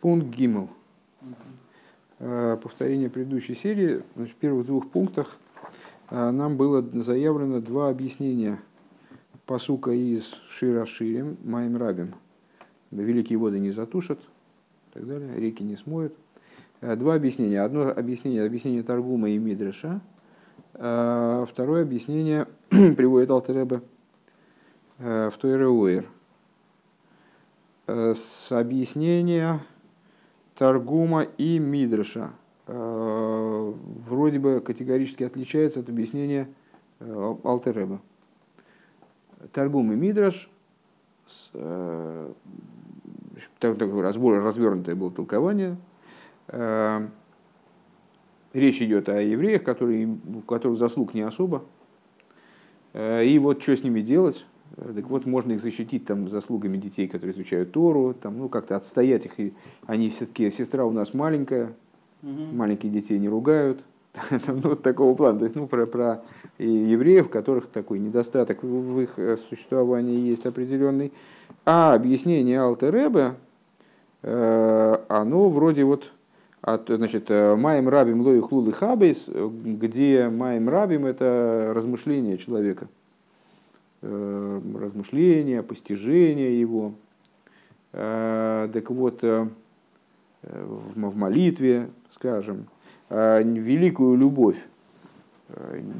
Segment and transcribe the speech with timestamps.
[0.00, 0.68] Пункт Гимл.
[2.18, 4.02] Повторение предыдущей серии.
[4.14, 5.36] В первых двух пунктах
[6.10, 8.58] нам было заявлено два объяснения
[9.46, 12.14] посука из Шира Ширим, Маем Рабим.
[12.90, 14.18] Великие воды не затушат,
[14.92, 16.14] так далее, реки не смоют.
[16.80, 17.60] Два объяснения.
[17.62, 20.00] Одно объяснение, объяснение Таргума и Мидреша.
[20.72, 23.82] Второе объяснение приводит Алтереба
[24.98, 26.06] в Тойреуэр.
[27.86, 29.60] С объяснения
[30.56, 32.30] Таргума и Мидраша
[32.66, 36.48] вроде бы категорически отличается от объяснения
[37.00, 38.00] Алтереба.
[39.52, 40.50] Таргум и Мидраш,
[43.60, 45.76] такое разбор, развернутое было толкование.
[48.52, 51.64] Речь идет о евреях, которые, у которых заслуг не особо.
[52.94, 54.46] И вот что с ними делать?
[54.76, 59.24] Так вот, можно их защитить там, заслугами детей, которые изучают Тору, там, ну, как-то отстоять
[59.24, 59.40] их.
[59.40, 59.54] И
[59.86, 61.72] они все-таки, сестра у нас маленькая,
[62.22, 62.42] угу.
[62.52, 63.82] маленькие детей не ругают.
[64.30, 65.38] ну, вот такого плана.
[65.38, 66.22] То есть, ну, про, про
[66.58, 71.12] евреев, у которых такой недостаток в их э, существовании есть определенный.
[71.64, 73.34] А объяснение Алтеребе,
[74.22, 76.12] э, оно вроде вот
[76.60, 82.95] от, значит, э, Маем Рабим Лои Хлулы Хабейс, где Маем Рабим это размышление человека– Э,
[84.02, 86.94] размышления, постижения его.
[87.92, 89.48] Э, так вот, э,
[90.42, 92.66] в молитве, скажем,
[93.10, 94.58] великую любовь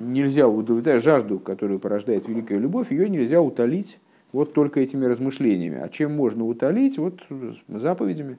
[0.02, 3.98] нельзя удовлетворять, жажду, которую порождает великая любовь, ее нельзя утолить
[4.32, 5.78] вот только этими размышлениями.
[5.78, 6.98] А чем можно утолить?
[6.98, 7.20] Вот
[7.68, 8.38] заповедями.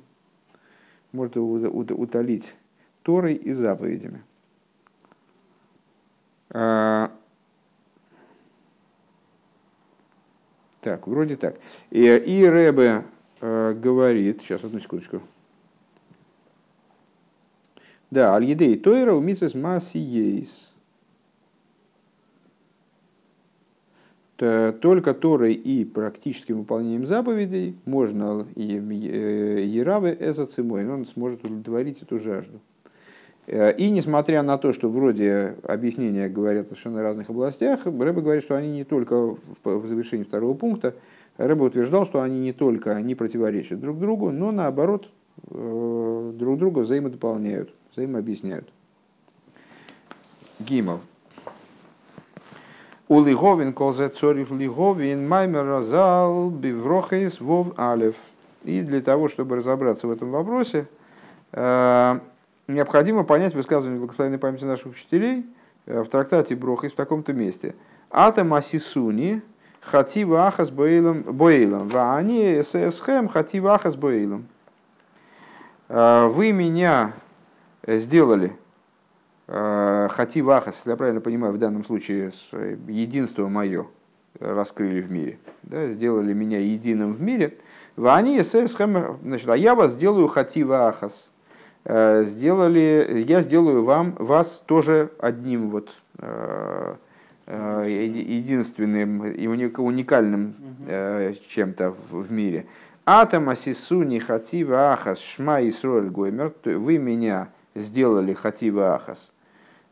[1.11, 2.55] Можно утолить
[3.03, 4.22] Торой и заповедями.
[10.81, 11.58] Так, вроде так.
[11.89, 13.03] И, и Рэбе
[13.42, 15.22] э, говорит, сейчас одну секундочку.
[18.09, 20.72] Да, аль-едей тойра у мисс масиейс.
[24.38, 32.59] Только Торой и практическим выполнением заповедей можно и Еравы эзоцимой, он сможет удовлетворить эту жажду.
[33.47, 38.44] Э, и несмотря на то, что вроде объяснения говорят о совершенно разных областях, Рэбе говорит,
[38.44, 40.94] что они не только в завершении второго пункта,
[41.38, 45.09] Рэбе утверждал, что они не только не противоречат друг другу, но наоборот
[45.50, 48.68] э, друг друга взаимодополняют, взаимообъясняют.
[50.59, 51.00] Гимал.
[53.07, 58.16] У Лиговин колзе цорих Лиговин маймер разал биврохейс вов алев.
[58.66, 60.88] И для того, чтобы разобраться в этом вопросе,
[61.53, 62.19] э,
[62.67, 65.45] необходимо понять высказывание благословенной памяти наших учителей
[65.85, 67.75] э, в трактате Брохис в таком-то месте.
[68.11, 69.41] Атом асисуни
[69.81, 71.89] хатива ахас боилом боилом.
[71.89, 74.47] Ваани эсэсхэм хатива ахас боилом.
[75.88, 77.13] Э, вы меня
[77.85, 78.56] сделали
[79.47, 82.31] э, хатива ахас, если я правильно понимаю, в данном случае
[82.88, 83.88] единство мое
[84.39, 85.39] раскрыли в мире.
[85.63, 87.57] Да, сделали меня единым в мире.
[87.95, 91.37] Ваани эсэсхэм, значит, а я вас сделаю хатива ахас Э,
[91.88, 96.96] сделали, я сделаю вам, вас тоже одним вот э,
[97.46, 100.56] э, единственным и уникальным
[101.48, 102.66] чем-то в мире.
[103.06, 106.53] Атом асисуни хатива ахас шма исроль гоймер.
[106.66, 109.31] Вы меня сделали хатива ахас.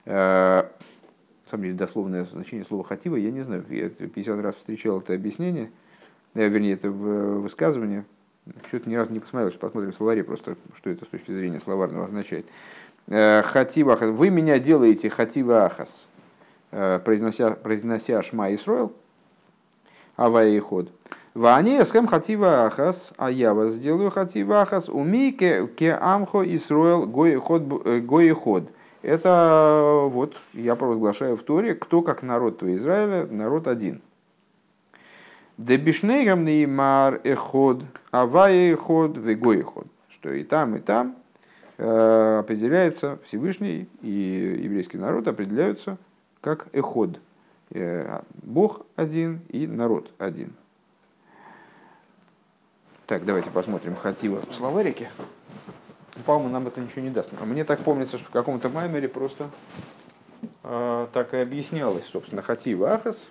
[0.05, 5.13] На самом деле, дословное значение слова хатива, я не знаю, я 50 раз встречал это
[5.13, 5.71] объяснение,
[6.33, 8.03] вернее, это высказывание,
[8.67, 11.59] что-то ни разу не посмотрел, что посмотрим в словаре просто, что это с точки зрения
[11.59, 12.45] словарного означает.
[13.07, 16.07] Э, хатива Вы меня делаете хатива ахас,
[16.71, 18.93] э, произнося, произнося шма Исроил,
[20.15, 20.91] авая и ход.
[21.33, 27.99] Вани эсхэм хатива ахас, а я вас сделаю хатива ахас, уми ке, амхо Исроил э,
[27.99, 28.71] гой ход.
[29.01, 34.01] Это вот я провозглашаю в Торе, кто как народ то Израиля, народ один.
[35.57, 39.87] Дебишнейгам неймар эход, авай эход, вегой эход.
[40.09, 41.15] Что и там, и там
[41.77, 45.97] определяется Всевышний и еврейский народ определяются
[46.41, 47.19] как эход.
[47.71, 50.53] Э, Бог один и народ один.
[53.07, 55.09] Так, давайте посмотрим Хатива в словарике.
[56.25, 57.31] По-моему, нам это ничего не даст.
[57.39, 59.49] А мне так помнится, что в каком-то маймере просто
[60.63, 63.27] э, так и объяснялось, собственно, Хатива Ахас,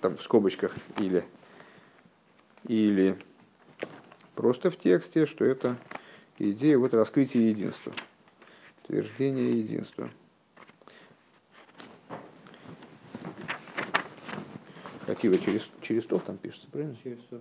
[0.00, 1.24] там в скобочках или
[2.68, 3.16] или
[4.34, 5.76] просто в тексте, что это
[6.38, 7.92] идея вот раскрытия единства,
[8.84, 10.10] утверждение единства.
[15.06, 16.96] Хатива через, через тов там пишется, правильно?
[17.02, 17.40] Через тов.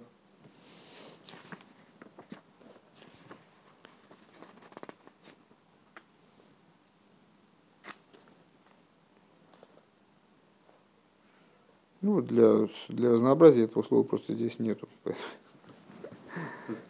[12.06, 14.88] Ну, для, для разнообразия этого слова просто здесь нету.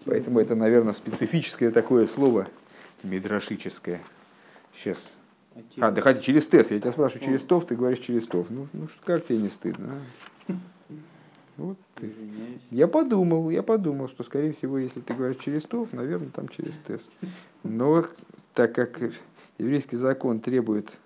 [0.03, 2.49] Поэтому это, наверное, специфическое такое слово,
[3.01, 4.01] мидрашическое.
[4.75, 5.07] Сейчас.
[5.79, 6.71] А, да хотя через тест.
[6.71, 8.47] Я тебя спрашиваю через тов, ты говоришь через тов.
[8.49, 10.01] Ну, ну как тебе не стыдно?
[10.49, 10.53] А?
[11.55, 12.11] Вот, ты.
[12.69, 16.73] Я подумал, я подумал, что, скорее всего, если ты говоришь через тов, наверное, там через
[16.85, 17.09] тест.
[17.63, 18.05] Но
[18.53, 18.99] так как
[19.59, 20.97] еврейский закон требует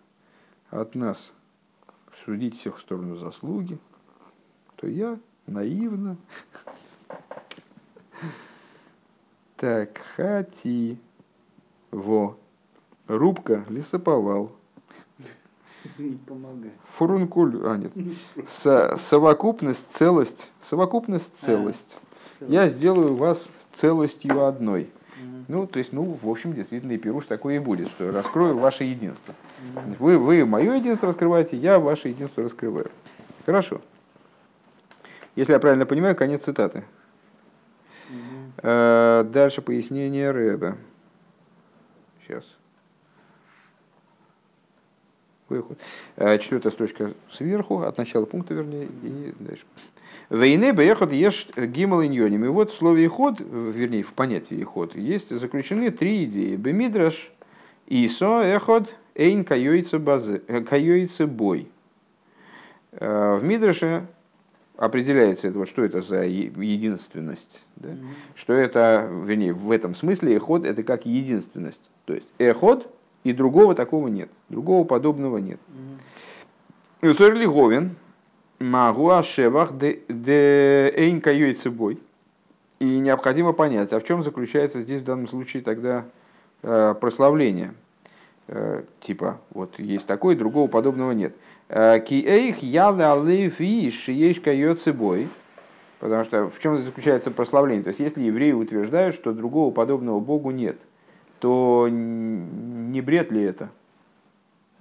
[0.71, 1.31] от нас
[2.25, 3.77] судить всех в сторону заслуги,
[4.79, 6.15] то я наивно.
[9.57, 10.97] Так, хати.
[11.91, 12.37] Во.
[13.07, 14.51] Рубка, лесоповал.
[15.97, 16.73] Не помогает.
[16.87, 17.91] Фурункуль, а нет.
[18.47, 20.51] Со, совокупность, целость.
[20.61, 21.97] Совокупность, а, целость.
[22.39, 24.83] А, Я сделаю вас целостью одной.
[24.83, 25.45] Угу.
[25.47, 28.85] Ну, то есть, ну, в общем, действительно, и пируш такое и будет, что раскрою ваше
[28.85, 29.33] единство.
[29.75, 29.95] Угу.
[29.99, 32.91] Вы, вы мое единство раскрываете, я ваше единство раскрываю.
[33.45, 33.81] Хорошо.
[35.35, 36.83] Если я правильно понимаю, конец цитаты.
[38.09, 38.63] Угу.
[39.31, 40.77] Дальше пояснение Рэба.
[42.25, 42.43] Сейчас.
[45.49, 45.79] Выход.
[46.15, 49.65] Э, четвертая строчка сверху, от начала пункта, вернее, и дальше.
[50.29, 52.45] Войны бехот ешь гимал иньоним.
[52.45, 56.55] И вот в слове ход, вернее, в понятии ход, есть заключены три идеи.
[56.55, 57.31] Бемидраш,
[57.87, 59.97] исо, эход, эйн кайойце
[61.25, 61.67] бой.
[62.91, 64.05] Э, в Мидраше
[64.79, 67.61] определяется это, вот, что это за единственность.
[67.75, 67.89] Да?
[67.89, 68.07] Mm-hmm.
[68.35, 71.81] Что это, вернее, в этом смысле эход это как единственность.
[72.05, 72.89] То есть эход
[73.25, 75.59] и другого такого нет, другого подобного нет.
[77.01, 77.33] Юсор.
[77.33, 77.95] Лиговин,
[78.59, 79.99] могу ашевах де
[80.95, 81.21] эйн
[81.73, 81.99] бой.
[82.79, 86.05] И необходимо понять, а в чем заключается здесь в данном случае тогда
[86.63, 87.73] э, прославление.
[88.47, 91.35] Э, типа, вот есть такое, другого подобного нет.
[91.69, 94.41] Э, ки эйх ялы алейф иш ейш
[94.93, 95.29] бой.
[95.99, 97.83] Потому что в чем заключается прославление?
[97.83, 100.77] То есть, если евреи утверждают, что другого подобного Богу нет,
[101.39, 103.69] то не бред ли это?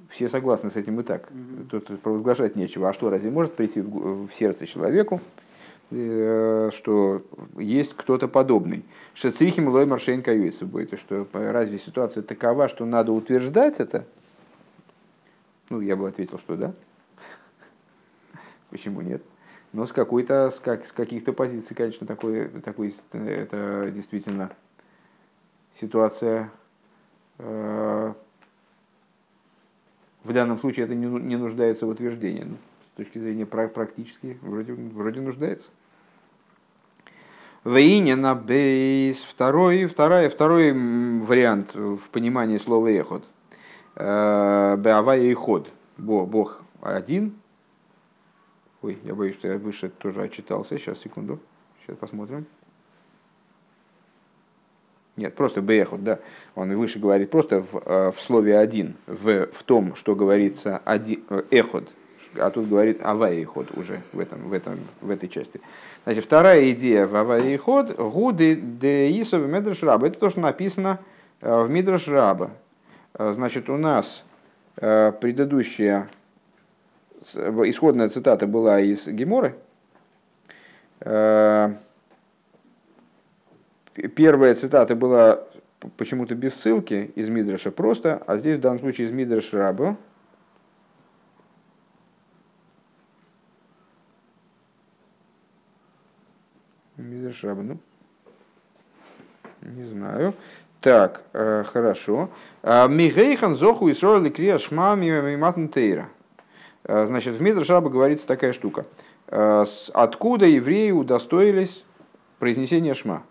[0.08, 1.28] Все согласны с этим и так.
[1.70, 2.88] Тут провозглашать нечего.
[2.88, 5.20] А что, разве может прийти в сердце человеку,
[5.90, 7.22] э, что
[7.58, 8.84] есть кто-то подобный?
[9.12, 10.98] Шецрихим лой маршейн каюется будет.
[10.98, 14.06] Что разве ситуация такова, что надо утверждать это?
[15.70, 16.74] Ну, я бы ответил, что да.
[18.70, 19.22] Почему нет?
[19.72, 24.50] Но с какой-то, с, как, с каких-то позиций, конечно, такой, такой, это действительно
[25.74, 26.50] ситуация.
[27.38, 28.14] Э,
[30.24, 32.44] в данном случае это не, не нуждается в утверждении.
[32.44, 32.56] Но
[32.94, 35.68] с точки зрения практически вроде, вроде нуждается.
[37.64, 39.22] Вейне на бейс.
[39.22, 43.37] Второй, второй, второй вариант в понимании слова эхот– Э,
[43.98, 45.68] Беавая и ход.
[45.96, 47.34] Бог, один.
[48.80, 50.78] Ой, я боюсь, что я выше тоже отчитался.
[50.78, 51.40] Сейчас, секунду.
[51.82, 52.46] Сейчас посмотрим.
[55.16, 56.20] Нет, просто бехот, да.
[56.54, 61.24] Он выше говорит просто в, э, в слове один, в, в том, что говорится один,
[61.28, 61.92] э, эход,
[62.36, 65.60] а тут говорит авай ход уже в, этом, в, этом, в этой части.
[66.04, 70.06] Значит, вторая идея в авай ход, гуды де исов медрш раба.
[70.06, 71.00] Это то, что написано
[71.40, 72.52] в мидраш раба.
[73.18, 74.24] Э, значит, у нас
[74.76, 76.08] э, предыдущая
[77.34, 79.56] исходная цитата была из Геморы.
[81.00, 81.74] Э,
[84.14, 85.44] первая цитата была
[85.96, 89.96] почему-то без ссылки из Мидраша просто, а здесь в данном случае из Мидраша Раба.
[96.96, 97.78] Мидраш Раба, ну,
[99.62, 100.34] не знаю.
[100.80, 102.28] Так, э, хорошо.
[102.62, 106.08] А, Мигейхан зоху и сроили крия шма миматнтейра.
[106.84, 108.86] Э, значит, в Мидршаба говорится такая штука.
[109.26, 111.84] Э, откуда евреи удостоились
[112.38, 113.24] произнесения шма?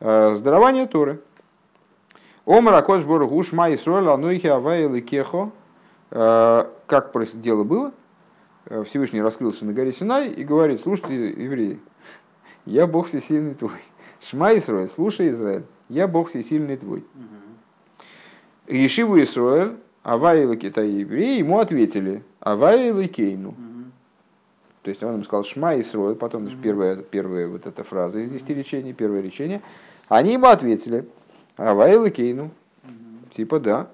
[0.00, 1.20] Здорование Торы.
[2.44, 5.52] Омар Акош Боргу Шма Исроэль Ануихи Авайл и Кехо.
[6.10, 7.92] Как дело было?
[8.84, 11.78] Всевышний раскрылся на горе Синай и говорит, слушайте, евреи,
[12.66, 13.78] я Бог всесильный твой.
[14.20, 17.04] Шма Исроэль, слушай, Израиль я Бог всесильный твой.
[18.66, 23.54] Ешиву Исруэль, Авай Китай евреи, ему ответили, Авай Кейну.
[24.82, 28.54] То есть он им сказал Шма Исруэль, потом первая, первая вот эта фраза из десяти
[28.54, 29.60] речений, первое речение.
[30.08, 31.06] Они ему ответили,
[31.56, 32.50] Авай Кейну.
[33.34, 33.88] Типа да.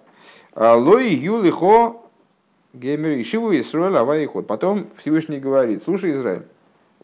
[0.55, 1.97] «А Лой Юлихо
[2.73, 4.47] Геймер Ишиву Исруэль Авай Ход.
[4.47, 6.43] Потом Всевышний говорит, слушай, Израиль,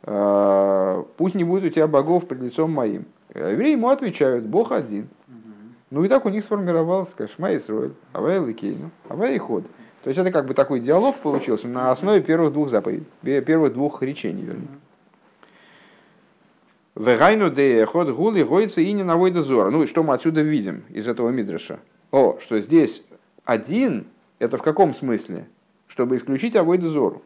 [0.02, 3.06] а, пусть не будет у тебя богов пред лицом моим.
[3.34, 5.08] А евреи ему отвечают, Бог один.
[5.90, 9.64] Ну и так у них сформировался, скажем, Шма Исруэль, Авай Ликейну, Авай Ход.
[10.02, 14.02] То есть это как бы такой диалог получился на основе первых двух заповедей, первых двух
[14.02, 14.68] речений, вернее.
[16.94, 19.70] Вегайну де ход гули гойца и не навой дозора.
[19.70, 21.80] Ну и что мы отсюда видим из этого мидраша?
[22.12, 23.02] О, что здесь
[23.44, 24.06] один,
[24.38, 25.48] это в каком смысле?
[25.88, 27.22] Чтобы исключить авой дозору.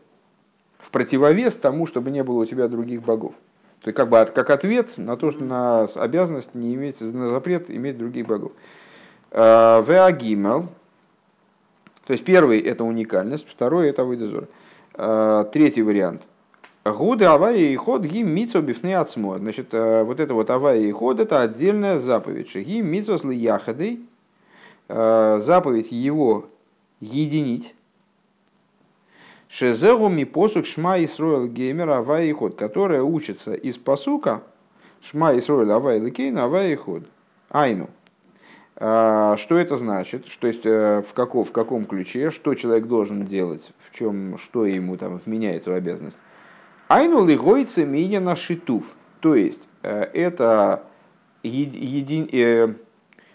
[0.79, 3.35] В противовес тому, чтобы не было у тебя других богов.
[3.83, 7.71] То есть как бы как ответ на то, что на обязанность не иметь, на запрет
[7.71, 8.53] иметь других богов.
[9.31, 10.69] Э, Веагимел.
[12.07, 14.49] То есть первый это уникальность, второй это авойдозор.
[14.95, 16.23] Э, третий вариант–
[16.85, 19.37] Гуды авая и ход гим митсо бифны отсмо.
[19.37, 22.55] Значит, э, вот это вот авая и ход это отдельная заповедь.
[22.55, 24.01] Гим митсо сли яхадой.
[24.89, 26.47] Заповедь его
[27.01, 27.75] единить.
[29.49, 34.43] Шезеру ми посук шма Исроил геймер авая и ход, которая учится из посука
[35.01, 37.05] шма Исроил авая лекейна авая и ход.
[37.51, 37.89] Айну.
[38.77, 40.27] Э, что это значит?
[40.27, 44.97] Что есть в, каком, в каком ключе, что человек должен делать, в чем, что ему
[44.97, 46.19] там вменяется в обязанность.
[46.89, 48.95] Айну лигойцы меня на шитув.
[49.21, 50.85] То есть э, это
[51.43, 52.75] един, э,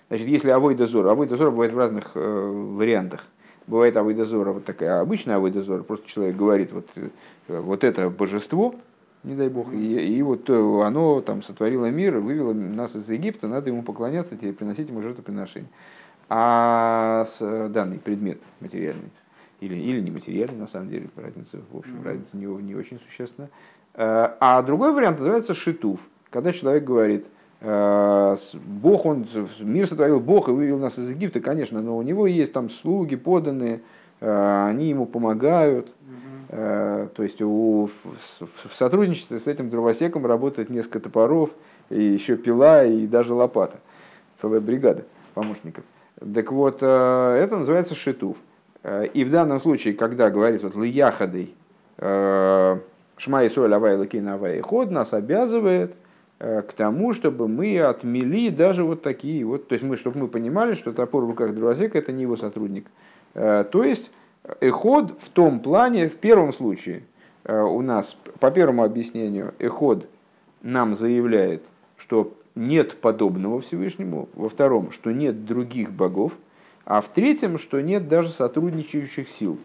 [0.09, 3.25] значит, если авой дозор, авой дозор бывает в разных э, вариантах.
[3.67, 6.89] Бывает авой дозора, вот такая обычная авой дозор, просто человек говорит, вот,
[7.47, 8.75] вот это божество,
[9.23, 13.69] не дай бог, и, и вот оно там сотворило мир, вывело нас из Египта, надо
[13.69, 15.69] ему поклоняться, тебе приносить ему жертвоприношение.
[16.29, 19.11] А с, данный предмет материальный
[19.63, 22.05] или, или нематериальный, на самом деле, разница, в общем, mm-hmm.
[22.05, 23.49] разница не, не очень существенна.
[23.93, 27.29] Э, а другой вариант называется шитув, когда человек говорит, э,
[27.63, 29.25] Бог, он,
[29.61, 33.15] мир сотворил Бог и вывел нас из Египта, конечно, но у него есть там слуги,
[33.15, 33.79] поданные,
[34.19, 35.87] э, они ему помогают.
[35.87, 37.09] Mm-hmm.
[37.15, 41.49] То есть у, в, в сотрудничестве с этим дровосеком работает несколько топоров,
[41.89, 43.77] и еще пила, и даже лопата.
[44.39, 45.83] Целая бригада помощников.
[46.33, 48.37] Так вот, это называется шитув.
[48.83, 51.55] Э, и в данном случае, когда говорится вот лияхадой,
[51.97, 52.77] э,
[53.17, 55.95] шма и соль авай лакин авай ход, нас обязывает э,
[56.39, 60.73] к тому, чтобы мы отмели даже вот такие вот, то есть мы, чтобы мы понимали,
[60.73, 62.87] что топор в руках дровосека это не его сотрудник.
[63.33, 64.11] То есть
[64.59, 67.03] эход в том плане, в первом случае
[67.45, 70.09] у нас, по первому объяснению, эход
[70.61, 71.63] нам заявляет,
[71.97, 76.33] что нет подобного Всевышнему, во втором, что нет других богов,
[76.85, 79.57] а в третьем, что нет даже сотрудничающих сил.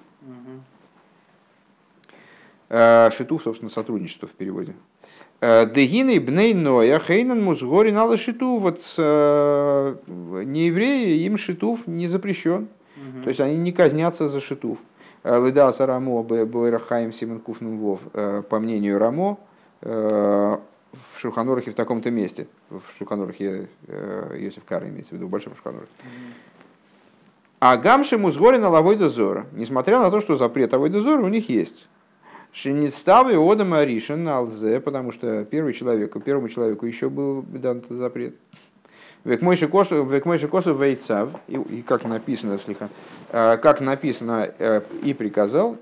[2.68, 4.74] Шитув, собственно, сотрудничество в переводе.
[5.40, 8.58] Э, Дегины бней ноя хейнан музгори нала шиту.
[8.58, 12.68] Вот э, неевреи, им шитув не запрещен.
[12.96, 13.22] Угу.
[13.24, 14.78] То есть они не казнятся за шитув.
[15.24, 19.36] Лыда Сарамо Бойрахаим Симон Куфнум Вов, по мнению Рамо,
[19.82, 20.60] в
[21.18, 22.46] Шуханорахе в таком-то месте.
[22.70, 23.68] В Шуханорахе
[24.36, 25.90] Йосиф Кар имеется в виду, в Большом Шуханорахе.
[27.60, 31.48] А гамши музгори на лавой дозора, несмотря на то, что запрет авой дозора у них
[31.50, 31.88] есть.
[32.60, 37.96] Шиництавы одам аришин на алзе, потому что первый человек, первому человеку еще был дан этот
[37.96, 38.34] запрет.
[39.22, 42.88] Век мой косу вейцав, и как написано, слегка,
[43.30, 45.76] а, как написано э, и приказал,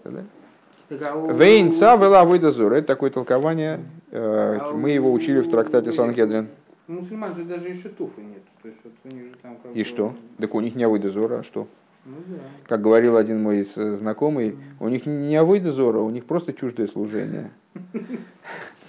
[0.91, 2.75] Вейнца вела выдозор.
[2.75, 3.81] Это такое толкование,
[4.11, 6.49] э, мы его учили в трактате Сангедрин.
[6.89, 8.43] У мусульман же даже и шитуфа нет.
[8.63, 10.15] То есть, вот у них же там как и что?
[10.39, 11.69] Так у них не авойда а что?
[12.07, 12.39] Ну.
[12.67, 14.57] Как говорил один мой знакомый, mm.
[14.81, 15.73] у них не авойда
[16.03, 17.51] у них просто чуждое служение.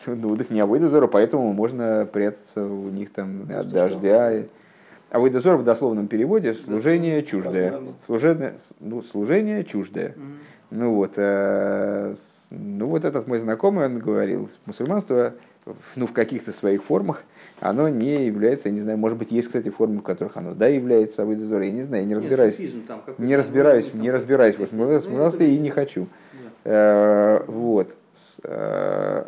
[0.09, 4.45] Ну, так не авойда поэтому можно прятаться у них там от дождя.
[5.09, 5.19] А
[5.57, 7.77] в дословном переводе служение чуждое.
[8.05, 10.15] Служение, ну, служение чуждое.
[10.69, 12.15] Ну вот, э,
[12.49, 15.33] ну вот этот мой знакомый, он говорил, мусульманство
[15.95, 17.23] ну, в каких-то своих формах,
[17.59, 20.67] оно не является, я не знаю, может быть, есть, кстати, формы, в которых оно, да,
[20.67, 25.55] является авойдозор, я не знаю, я не разбираюсь, там, не разбираюсь, не разбираюсь в мусульманстве
[25.55, 26.07] и не хочу.
[26.63, 26.71] Да.
[26.71, 27.95] Э, вот.
[28.43, 29.25] Э,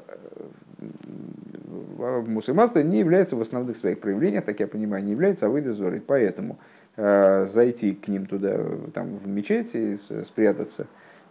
[1.97, 6.59] мусульманство не является в основных своих проявлениях, так я понимаю, не является авойдозорой, поэтому
[6.97, 8.59] э, зайти к ним туда,
[8.93, 10.87] там, в мечеть и спрятаться.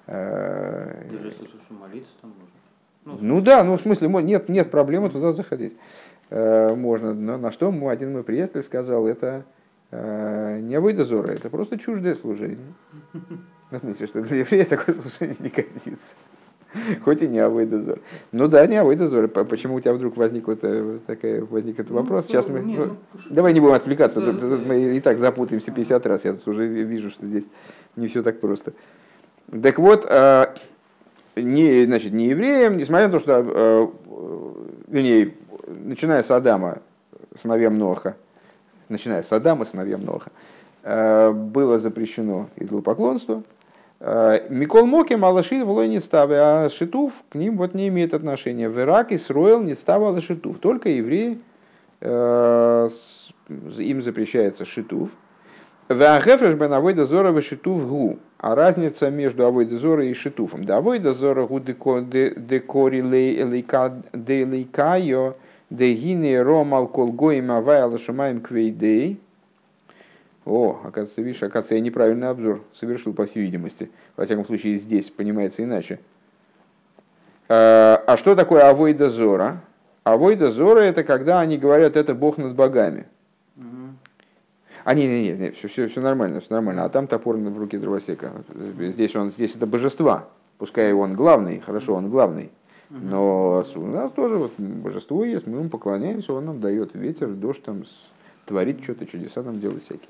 [0.06, 2.58] Даже если что, молиться там можно.
[3.04, 5.76] Ну, ну да, ну в смысле, нет, нет проблемы туда заходить.
[6.30, 7.14] Э, можно.
[7.14, 9.44] Но на что один мой приятель сказал, это
[9.90, 12.74] э, не выдозора, это просто чуждое служение.
[13.70, 16.16] Ну, в смысле, что для еврея такое служение не годится.
[17.02, 17.98] Хоть и не авойдозор.
[18.32, 19.28] Ну да, не авойдозор.
[19.28, 22.26] Почему у тебя вдруг возник, это, такая, возник этот ну, вопрос?
[22.26, 22.60] Сейчас мы...
[22.60, 22.96] Не, ну,
[23.30, 24.20] давай не будем отвлекаться.
[24.20, 26.24] Да, да, мы и так запутаемся 50 раз.
[26.26, 27.46] Я тут уже вижу, что здесь
[27.96, 28.74] не все так просто.
[29.62, 30.46] Так вот, э,
[31.36, 33.94] не, значит, не евреям, несмотря на то, что,
[34.88, 35.34] вернее,
[35.68, 36.78] начиная с Адама,
[37.40, 38.16] сыновьям Ноха,
[38.88, 40.30] начиная с Адама, сыновьям Ноха,
[40.82, 43.42] э, было запрещено идолопоклонство,
[44.00, 48.68] Микол Моки Малашит влой не ставы, а Шитув к ним вот не имеет отношения.
[48.68, 50.58] В Ираке строил не ставал Шитув.
[50.58, 51.40] Только евреи,
[52.00, 55.10] им запрещается Шитув.
[55.88, 58.18] Вагефреш бен авойда зора в шитув гу.
[58.38, 60.64] А разница между авойда зора и шитуфом.
[60.64, 63.00] Да авойда зора гу декори
[64.44, 65.34] лейкайо
[65.70, 69.20] дегине ромал колгоим авайла шумаем квейдей.
[70.44, 73.90] О, оказывается, видишь, оказывается, я неправильный обзор совершил, по всей видимости.
[74.16, 76.00] Во всяком случае, здесь понимается иначе.
[77.48, 79.60] А что такое авойда зора?
[80.04, 83.06] Авойда зора это когда они говорят, это Бог над богами.
[84.84, 86.84] А, не, не, не, все, все, все нормально, все нормально.
[86.84, 88.32] А там топор в руке дровосека.
[88.78, 90.28] Здесь, он, здесь это божества.
[90.56, 92.50] Пускай он главный, хорошо, он главный.
[92.90, 97.62] Но у нас тоже вот божество есть, мы ему поклоняемся, он нам дает ветер, дождь,
[97.62, 97.84] там,
[98.46, 100.08] творит что-то, чудеса нам делает всякие.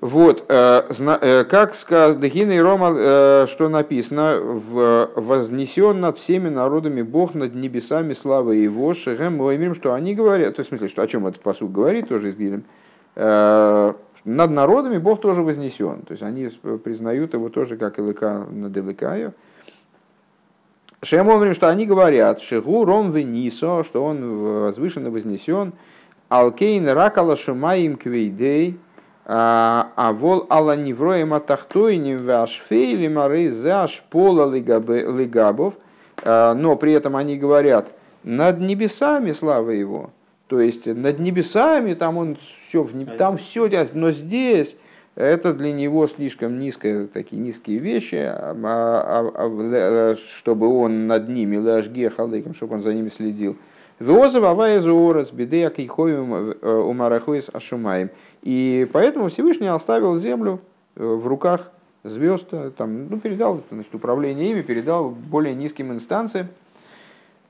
[0.00, 7.02] Вот, э, э, как сказано, Дехина и Рома, э, что написано, вознесен над всеми народами
[7.02, 11.06] Бог над небесами славы его, шехем, что они говорят, то есть в смысле, что о
[11.06, 12.62] чем этот посуд говорит, тоже из
[13.14, 16.02] над народами Бог тоже вознесен.
[16.02, 16.48] То есть они
[16.82, 19.34] признают его тоже как Илыка над Илыкаю.
[21.02, 25.72] Шем говорим, что они говорят, Шигу Ром Венисо, что он возвышенно вознесен,
[26.28, 28.78] Алкейн Ракала Шумаим Квейдей,
[29.24, 35.74] а, а вол Алла Невроем Атахтойним Вашфейли Мары Заш Пола Лигабов,
[36.22, 37.92] э, но при этом они говорят,
[38.22, 40.10] над небесами слава его,
[40.48, 44.76] то есть над небесами там он все, там все, но здесь
[45.20, 51.56] это для него слишком низкие, такие низкие вещи, а, а, а, чтобы он над ними,
[51.56, 53.56] лажге халейком, чтобы он за ними следил.
[54.00, 58.08] Веоза вавая зуорец, бедея кейхоем э, умарахуис ашумаем.
[58.40, 60.60] И поэтому Всевышний оставил землю
[60.96, 61.70] э, в руках
[62.02, 66.48] звезд, э, там, ну, передал значит, управление ими, передал более низким инстанциям.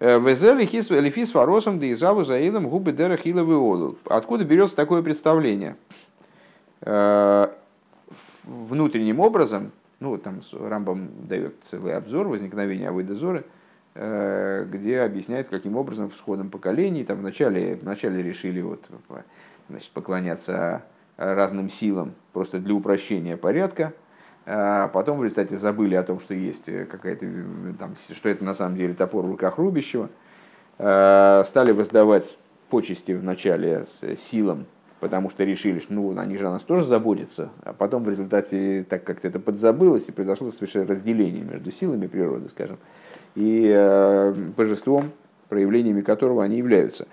[0.01, 3.97] Лифис фаросом да изаву заилом губы дера хиловый олул.
[4.07, 5.77] Откуда берется такое представление?
[8.51, 13.45] Э, внутренним образом, ну там Рамбам дает целый обзор возникновения Авойдозоры,
[13.95, 18.89] э, где объясняет, каким образом в сходном поколении, там вначале, вначале решили вот,
[19.69, 20.83] значит, поклоняться
[21.17, 23.93] разным силам просто для упрощения порядка,
[24.47, 28.43] а потом в результате забыли о том, что есть э, какая-то, э, там, что это
[28.43, 30.09] на самом деле топор в руках рубящего,
[30.79, 32.39] а, стали воздавать
[32.71, 34.65] почести вначале с силам,
[35.01, 38.85] потому что решили, что ну, они же о нас тоже заботятся, а потом в результате,
[38.89, 42.79] так как это подзабылось, и произошло совершенно разделение между силами природы, скажем,
[43.35, 45.11] и э, божеством,
[45.49, 47.07] проявлениями которого они являются.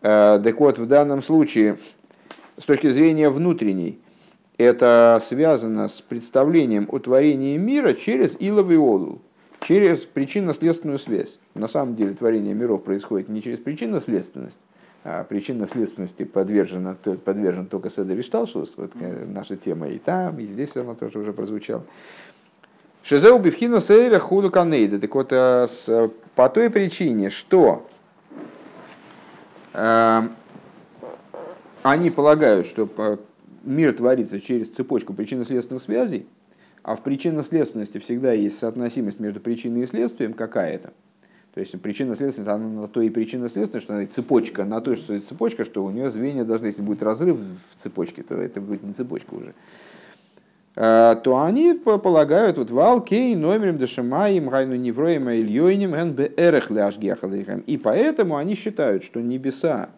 [0.00, 1.76] Так вот, в данном случае,
[2.56, 3.98] с точки зрения внутренней,
[4.56, 9.20] это связано с представлением о творении мира через Иловый Олул,
[9.60, 11.38] через причинно-следственную связь.
[11.54, 14.58] На самом деле творение миров происходит не через причинно-следственность,
[15.02, 18.92] а причинно-следственности подвержена, подвержен только Седа Вишталшус, вот
[19.26, 21.82] наша тема и там, и здесь она тоже уже прозвучала.
[23.02, 24.98] Шизеу бифхина сейра худу канейда.
[25.00, 25.66] Так вот, э,
[26.34, 27.88] по той причине, что
[29.72, 30.22] э,
[31.82, 33.18] они полагают, что
[33.62, 36.26] мир творится через цепочку причинно-следственных связей,
[36.82, 40.92] а в причинно-следственности всегда есть соотносимость между причиной и следствием какая-то.
[41.54, 45.64] То есть причинно-следственность, она на то и причинно-следственность, что она цепочка, на то, что цепочка,
[45.64, 49.34] что у нее звенья должны, если будет разрыв в цепочке, то это будет не цепочка
[49.34, 49.54] уже.
[50.76, 56.70] А, то они полагают, вот вал кей номером дешамаем гайну невроем ильёйним эн беэрех
[57.66, 59.88] И поэтому они считают, что небеса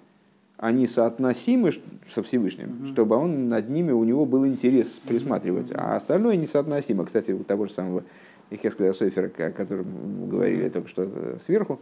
[0.56, 1.72] они соотносимы
[2.08, 2.88] со Всевышним, mm-hmm.
[2.92, 5.76] чтобы он над ними, у него был интерес присматривать, mm-hmm.
[5.76, 7.04] а остальное несоотносимо.
[7.04, 8.04] Кстати, у того же самого
[8.50, 11.80] Ихескеля Сойфера, о котором говорили только что сверху,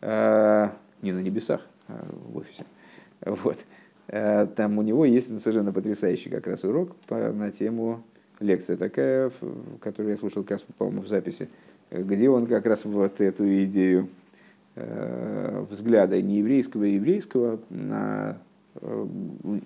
[0.00, 0.68] э,
[1.02, 2.64] не на небесах, а в офисе,
[3.24, 3.58] вот,
[4.08, 8.02] э, там у него есть совершенно потрясающий как раз урок по, на тему
[8.40, 9.30] лекция такая,
[9.80, 11.48] которую я слушал, как по-моему, в записи,
[11.90, 14.08] где он как раз вот эту идею
[14.76, 18.38] Э, взгляда нееврейского и еврейского на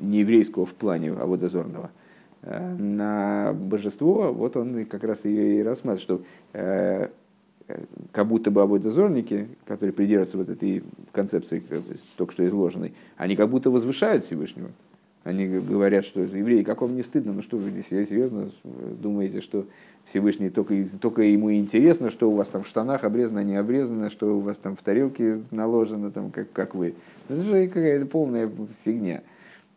[0.00, 2.03] нееврейского в плане аводозорного э,
[2.44, 7.10] на божество, вот он как раз ее и рассматривает, что
[8.12, 11.62] как будто бы аводозорники, которые придерживаются вот этой концепции,
[12.16, 14.70] только что изложенной, они как будто возвышают Всевышнего.
[15.22, 19.64] Они говорят, что евреи, как вам не стыдно, ну что вы здесь серьезно думаете, что
[20.04, 24.36] Всевышний только, только ему интересно, что у вас там в штанах обрезано, не обрезано, что
[24.36, 26.94] у вас там в тарелке наложено, там, как, как вы.
[27.30, 28.50] Это же какая-то полная
[28.84, 29.22] фигня.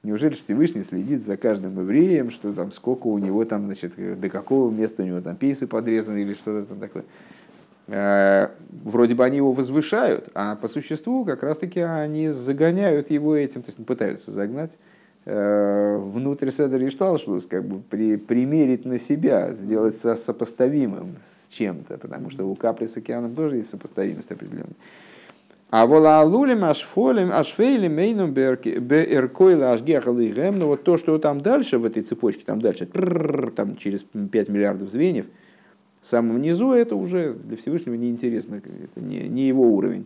[0.08, 3.92] Неужели Всевышний следит за каждым евреем, что там, сколько у него там, значит,
[4.22, 7.04] до какого места у него там пейсы подрезаны или что-то там такое.
[7.88, 13.64] Э, вроде бы они его возвышают, а по существу как раз-таки они загоняют его этим,
[13.64, 14.80] то есть пытаются загнать
[15.26, 21.54] э, внутрь Седер и Шталшлус, как бы при, примерить на себя, сделать со, сопоставимым с
[21.54, 24.78] чем-то, потому что у капли с океаном тоже есть сопоставимость определенная.
[25.70, 31.78] А вола алулим ашфолим ашфейлим мейнум беркойла ашгехалы гэм, но вот то, что там дальше
[31.78, 35.26] в этой цепочке, там дальше, там через 5 миллиардов звеньев,
[36.02, 40.06] в самом низу это уже для Всевышнего неинтересно, это не, не его уровень.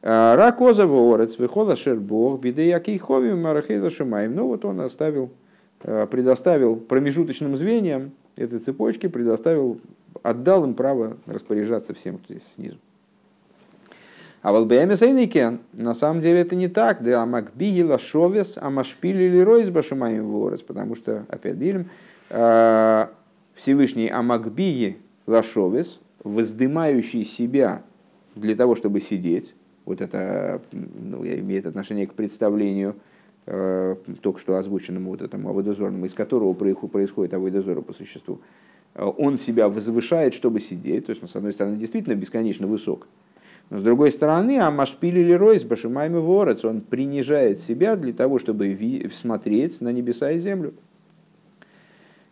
[0.00, 4.34] А, Ракоза ворец, выхода шербог, биды якейхови, марахейза шумаем.
[4.34, 5.30] Ну вот он оставил,
[5.82, 9.80] а, предоставил промежуточным звеньям этой цепочки, предоставил,
[10.22, 12.78] отдал им право распоряжаться всем, кто здесь снизу.
[14.42, 15.00] А вот БМС
[15.72, 17.02] на самом деле это не так.
[17.02, 21.88] Да, Амакбиги Лашовес, Амашпили или Ройс Башумаем Ворос, потому что, опять Дилем,
[22.28, 23.10] а,
[23.54, 27.82] Всевышний Амакбиги Лашовес, воздымающий себя
[28.34, 32.96] для того, чтобы сидеть, вот это ну, имеет отношение к представлению,
[33.46, 38.40] э, только что озвученному вот этому аводозорному, из которого происходит аводозор по существу,
[38.94, 43.08] он себя возвышает, чтобы сидеть, то есть, с одной стороны, действительно бесконечно высок,
[43.72, 49.10] но с другой стороны, Амашпили или Ройс, Башимайми Ворец, он принижает себя для того, чтобы
[49.14, 50.74] смотреть на небеса и землю.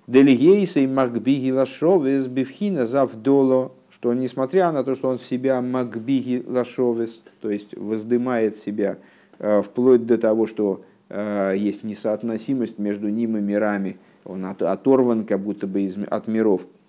[0.06, 7.22] Делигейса и Макбиги Лашовес Бифхина Завдоло, что несмотря на то, что он себя Макбиги Лашовес,
[7.40, 8.98] то есть воздымает себя
[9.38, 15.40] э, вплоть до того, что э, есть несоотносимость между ним и мирами, он оторван как
[15.40, 16.66] будто бы от миров–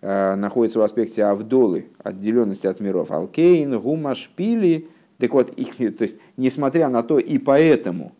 [0.00, 3.10] находится в аспекте Авдолы, отделенности от миров.
[3.10, 4.88] Алкейн, Гумашпили.
[5.18, 8.12] Так вот, их, то есть, несмотря на то, и поэтому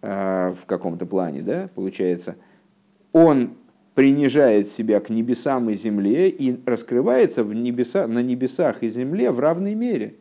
[0.00, 2.36] э, в каком-то плане, да, получается,
[3.12, 3.54] он
[3.94, 9.40] принижает себя к небесам и земле и раскрывается в небеса, на небесах и земле в
[9.40, 10.14] равной мере.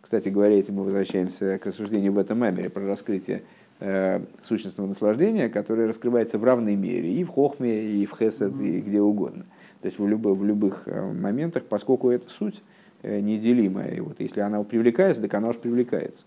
[0.00, 3.42] Кстати говоря, этим мы возвращаемся к рассуждению в этом мемере про раскрытие
[3.80, 8.80] э, сущностного наслаждения, которое раскрывается в равной мере и в Хохме, и в Хесед, и
[8.80, 9.46] где угодно.
[9.84, 12.62] То есть в, любых, в любых э, моментах, поскольку это суть
[13.02, 13.90] э, неделимая.
[13.90, 16.24] И вот если она привлекается, так она уж привлекается.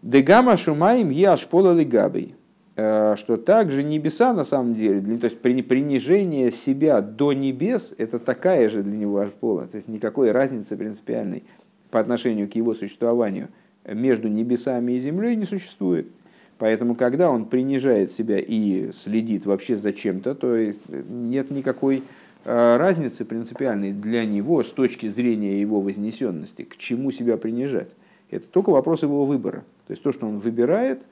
[0.00, 2.36] Дегама шумаем яш пола лигабей.
[2.76, 8.68] Э, что также небеса на самом деле, то есть принижение себя до небес, это такая
[8.68, 9.66] же для него аж пола.
[9.66, 11.42] То есть никакой разницы принципиальной
[11.90, 13.48] по отношению к его существованию
[13.84, 16.06] между небесами и землей не существует.
[16.62, 20.72] Поэтому, когда он принижает себя и следит вообще за чем-то, то
[21.08, 22.04] нет никакой
[22.44, 27.90] э, разницы принципиальной для него с точки зрения его вознесенности, к чему себя принижать.
[28.30, 29.64] Это только вопрос его выбора.
[29.88, 31.02] То есть то, что он выбирает,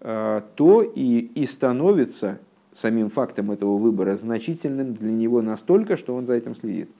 [0.00, 2.40] э, то и, и становится
[2.74, 6.90] самим фактом этого выбора значительным для него настолько, что он за этим следит.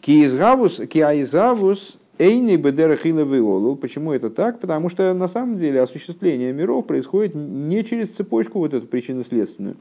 [0.00, 3.74] Киаизавус Эйни бедерахила виолу.
[3.74, 4.60] Почему это так?
[4.60, 9.74] Потому что на самом деле осуществление миров происходит не через цепочку вот эту причинно-следственную.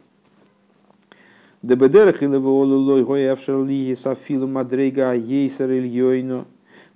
[1.61, 6.45] Дебедерахила виолу лой гоявшерлиги сафилу мадрейга ейсар ильёйно.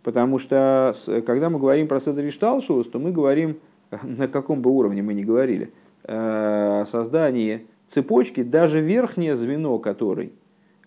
[0.02, 0.96] Потому что
[1.28, 3.58] когда мы говорим про Седри Шталшус, то мы говорим,
[4.02, 5.72] на каком бы уровне мы ни говорили,
[6.06, 10.34] э, создание цепочки, даже верхнее звено которой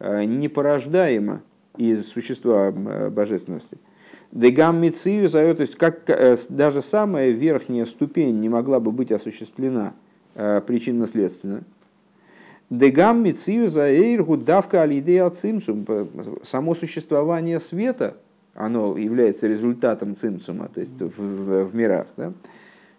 [0.00, 1.42] э, не порождаемо
[1.76, 3.78] из существа э, божественности–
[4.32, 9.10] Дегам Мицию зовет, то есть как э, даже самая верхняя ступень не могла бы быть
[9.10, 9.94] осуществлена
[10.34, 11.62] э, причинно-следственно.
[12.68, 15.86] Дегам Мицию Эйргу давка алидея цимцум.
[16.42, 18.18] Само существование света,
[18.54, 22.06] оно является результатом цимцума, то есть в, в, в мирах.
[22.18, 22.32] Да?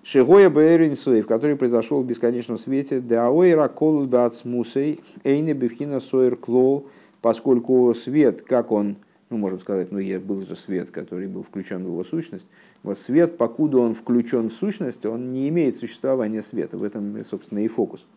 [0.01, 6.87] Шигоя Бэйринсуэй, в который произошел в бесконечном свете, Даоэра колут бацмусей, Эйне бифхина сойер клол,
[7.21, 8.95] поскольку свет, как он
[9.29, 12.47] ну, можем сказать, ну, был же свет, который был включен в его сущность.
[12.81, 16.77] Вот свет, покуда он включен в сущность, он не имеет существования света.
[16.77, 18.07] В этом, собственно, и фокус.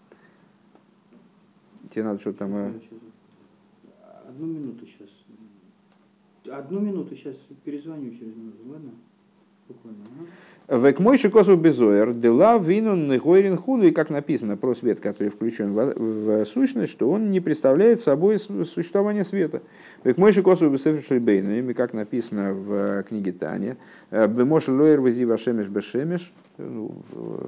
[1.91, 2.55] Тебе надо что-то там...
[2.55, 2.73] Э,
[4.27, 5.11] Одну минуту сейчас.
[6.51, 8.93] Одну минуту сейчас перезвоню через минуту, ладно?
[9.69, 10.05] Буквально.
[10.05, 10.27] Ага.
[10.69, 15.75] Век мой шикосу безоер, дела винун негойрин худу, и как написано про свет, который включен
[15.75, 19.63] в, в сущность, что он не представляет собой существование света.
[20.05, 23.77] Век мой шикосу безоер как написано в книге Таня,
[24.11, 26.93] бемош лоер вази вашемеш бешемеш, ну,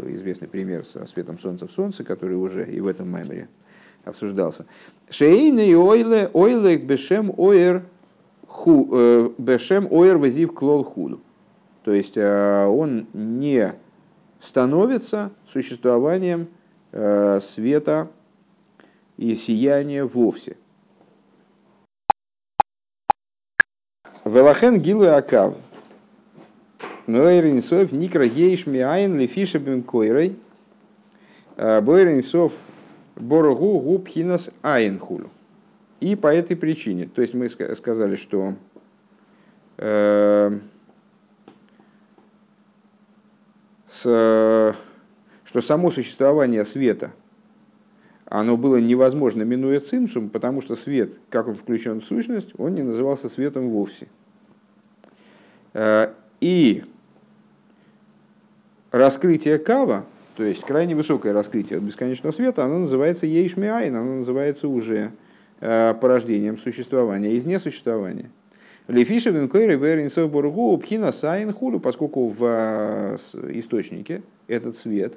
[0.09, 3.48] известный пример со светом солнца в солнце, который уже и в этом меморе
[4.05, 4.66] обсуждался.
[5.09, 7.85] Шейны и ойле, ойле бешем оер
[8.46, 11.20] ху, бешем оер вазив клол худу.
[11.85, 13.75] То есть э, он не
[14.40, 16.49] становится существованием
[16.92, 18.11] э, света
[19.18, 20.57] и сияния вовсе.
[24.25, 25.55] Велахен гилу акав.
[27.07, 30.38] Ноэринсов никра ейш миайн лефиша бим койрой.
[31.57, 32.55] Э, Бойринсов
[33.14, 35.29] боргу губхинас айнхулю.
[36.01, 38.55] И по этой причине, то есть мы сказали, что
[39.77, 40.59] э,
[43.95, 44.77] с,
[45.45, 47.13] что само существование света,
[48.27, 52.83] оно было невозможно, минуя цимсум, потому что свет, как он включен в сущность, он не
[52.83, 54.09] назывался светом вовсе.
[55.75, 56.85] Э, и
[58.91, 65.13] раскрытие кава, то есть крайне высокое раскрытие бесконечного света, оно называется ейшмиайн, оно называется уже
[65.61, 68.31] э, порождением существования из несуществования.
[68.87, 73.16] Лефиша винкойры веринсов бургу пхина сайн хулю, поскольку в э,
[73.55, 75.14] источнике этот свет,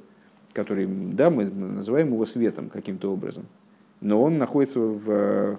[0.54, 3.46] который, да, мы называем его светом каким-то образом,
[4.00, 5.58] но он находится в э,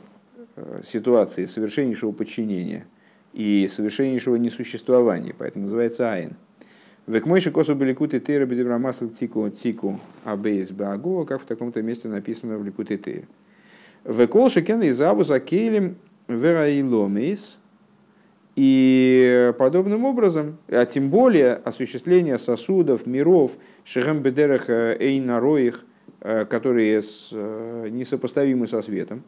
[0.90, 2.86] ситуации совершеннейшего подчинения
[3.34, 6.32] и совершеннейшего несуществования, поэтому называется айн.
[7.06, 12.56] Век мойши косу беликуты тейра бедеврамасл тику тику абейс баагова, как в таком-то месте написано
[12.56, 13.26] в ликуте тейра.
[14.04, 17.58] Векол шекен из авуза кейлем вераиломейс,
[18.58, 25.86] и подобным образом, а тем более осуществление сосудов, миров, шехем бедерах эйнароих,
[26.18, 29.22] которые э, несопоставимы со светом,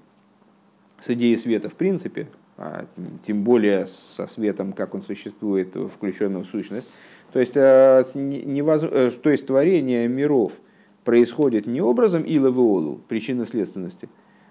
[0.99, 2.87] с идеей света в принципе, а
[3.23, 6.89] тем более со светом, как он существует, включенным в сущность.
[7.33, 8.83] То есть, э, невоз...
[8.83, 10.55] Э, то есть творение миров
[11.05, 14.09] происходит не образом иловиолу, причинно-следственности,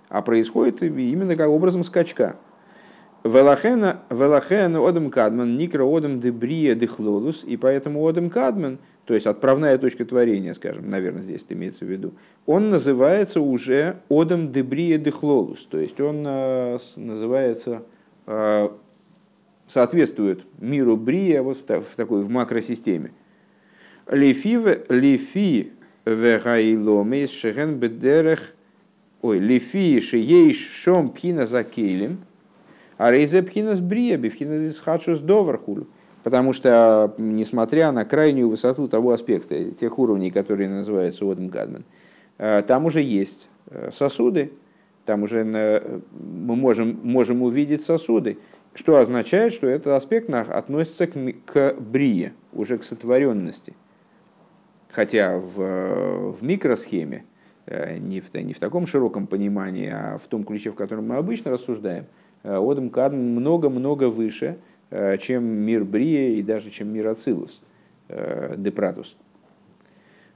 [0.07, 2.37] а происходит именно как образом скачка–
[3.23, 10.05] Велахена одам кадман, никро одам дебрия дехлолус, и поэтому одам кадман, то есть отправная точка
[10.05, 12.13] творения, скажем, наверное, здесь это имеется в виду,
[12.45, 17.83] он называется уже одам дебрия дехлолус, то есть он э, называется,
[18.25, 18.69] э,
[19.67, 23.11] соответствует миру брия вот в такой в макросистеме.
[24.09, 25.73] Лифи лифи
[26.05, 28.53] вегайломейс шеген бедерех,
[29.21, 31.63] ой, лифи шиейш шом пхина за
[32.99, 35.87] а рейзе пхинас брия, бифхинас хадшус довархулю.
[36.23, 41.85] Потому что, несмотря на крайнюю высоту того аспекта, тех уровней, которые называются Одем Гадмен,
[42.37, 44.51] э, там уже есть э, сосуды,
[45.05, 48.37] там уже мы можем, можем увидеть сосуды,
[48.73, 51.13] что означает, что этот аспект относится к,
[51.45, 53.75] к брие, уже к сотворенности.
[54.91, 57.23] Хотя в, в микросхеме,
[57.65, 61.15] э, не в, не в таком широком понимании, а в том ключе, в котором мы
[61.15, 64.57] обычно рассуждаем– Э, Одам Кадм много-много выше,
[64.89, 67.61] э, чем мир Брия и даже чем мир Ацилус,
[68.07, 69.17] э, Депратус.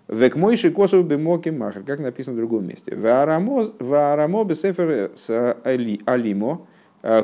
[0.09, 2.93] Век мойши косов бемоки махер, как написано в другом месте.
[2.95, 6.67] Ваарамо бесефер с алимо.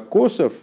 [0.09, 0.53] Косов,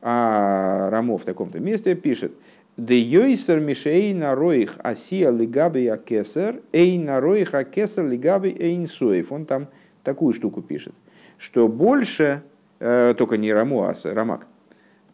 [0.00, 2.32] а Рамо в таком-то месте пишет,
[2.76, 9.30] Де йойсер мишей на роих асия лигаби акесер, эй на роих акесер лигаби эйнсуев.
[9.30, 9.68] Он там
[10.02, 10.92] такую штуку пишет,
[11.38, 14.46] что больше Э, только не Раму, а Рамак.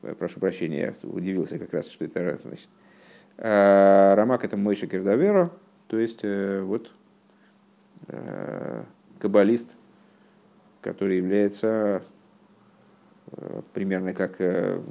[0.02, 2.68] Э, прошу прощения, я удивился как раз, что это значит.
[3.36, 5.50] Э, Рамак это Мойша Кирдаверо,
[5.88, 6.92] то есть вот
[9.20, 9.76] каббалист,
[10.80, 12.02] который является
[13.74, 14.40] примерно как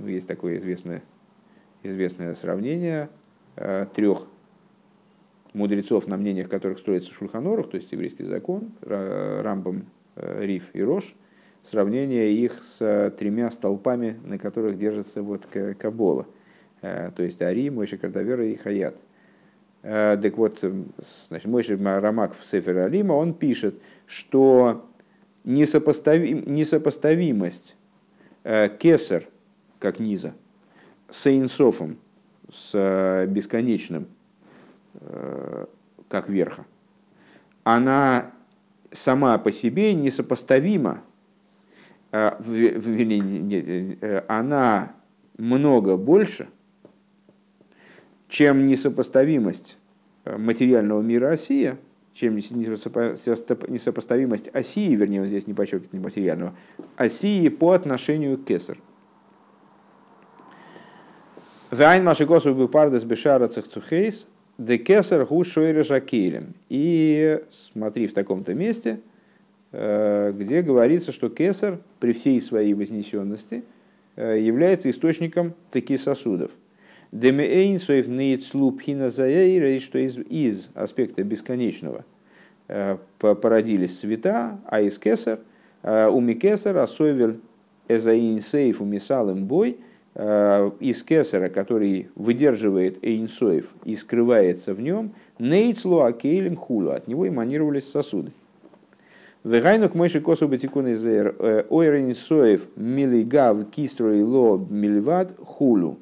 [0.05, 1.01] есть такое известное,
[1.81, 3.09] известное сравнение
[3.95, 4.27] трех
[5.53, 11.15] мудрецов, на мнениях которых строится Шульханорух, то есть еврейский закон, Рамбам, Риф и Рош–
[11.63, 15.45] сравнение их с э, тремя столпами, на которых держится вот
[15.77, 16.25] Кабола,
[16.81, 18.95] э, то есть Ари, Мойши Кардавера и Хаят.
[19.83, 20.63] Э, так вот,
[21.27, 24.85] значит, Мойши Рамак в Сефер Алима, он пишет, что
[25.43, 27.75] несопоставим, несопоставимость
[28.43, 29.25] Кесар,
[29.79, 30.33] как низа,
[31.09, 31.97] с Эйнсофом,
[32.51, 34.07] с бесконечным,
[36.07, 36.65] как верха,
[37.63, 38.31] она
[38.91, 41.03] сама по себе несопоставима
[42.11, 44.93] а, э, она
[45.37, 46.49] много больше,
[48.27, 49.77] чем несопоставимость
[50.25, 51.77] э, материального мира Осия,
[52.13, 56.55] чем несопоставимость Осии, вернее, здесь не подчеркивает не материального,
[56.95, 58.79] Осии по отношению к Кесар.
[61.69, 64.25] Вайн Машикосу был пардес бешара цехцухейс,
[64.57, 66.55] де кесар гу шойра жакелем.
[66.67, 68.97] И смотри в таком-то месте, Э,
[69.71, 73.63] где говорится, что кесар при всей своей вознесенности
[74.15, 76.51] э, является источником таких сосудов.
[77.11, 82.05] Демеэйнсоев нейцлу пхиназаэйра, что из, из аспекта бесконечного
[83.17, 85.39] породились цвета, а из кесар,
[85.81, 87.39] у микесар, асойвель
[87.87, 89.79] эзаинсейф умисалым бой,
[90.13, 97.89] из кесара, который выдерживает эйнсоев и скрывается в нем, нейцлу акейлем хулу, от него эманировались
[97.89, 98.33] сосуды.
[99.43, 105.97] Вегайну к мойши косу батикун из ойренсоев милигав кистрой ло миливат хулу.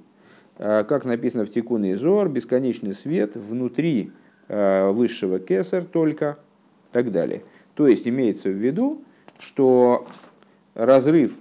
[0.57, 4.11] Э, как написано в Тикуне Изор, бесконечный свет внутри
[4.47, 6.39] э, высшего кесар только,
[6.89, 7.43] и так далее.
[7.75, 9.03] То есть имеется в виду,
[9.37, 10.07] что
[10.73, 11.33] разрыв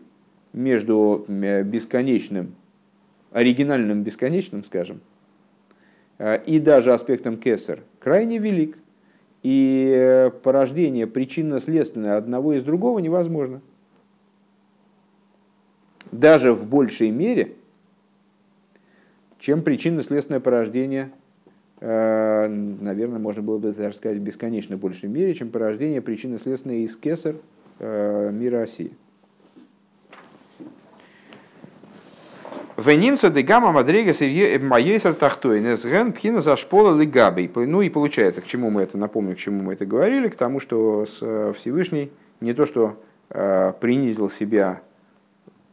[0.52, 2.54] между э, бесконечным,
[3.32, 5.00] оригинальным бесконечным, скажем,
[6.46, 8.78] и даже аспектом кесар крайне велик.
[9.48, 13.61] И порождение причинно-следственное одного из другого невозможно.
[16.11, 17.52] Даже в большей мере–
[19.46, 21.12] чем причинно-следственное порождение,
[21.80, 27.37] э, наверное, можно было бы даже сказать, бесконечно большей мере, чем порождение причинно-следственное из кесар
[27.78, 28.90] э, мира России.
[32.77, 34.12] Венинца де гамма мадрега
[34.61, 37.51] маейсер тахтой несген пхина зашпола лигабей.
[37.55, 40.61] Ну и получается, к чему мы это, напомню, к чему мы это говорили, к тому,
[40.61, 42.11] что э, Всевышний
[42.41, 42.97] не то, что
[43.29, 44.81] принизил себя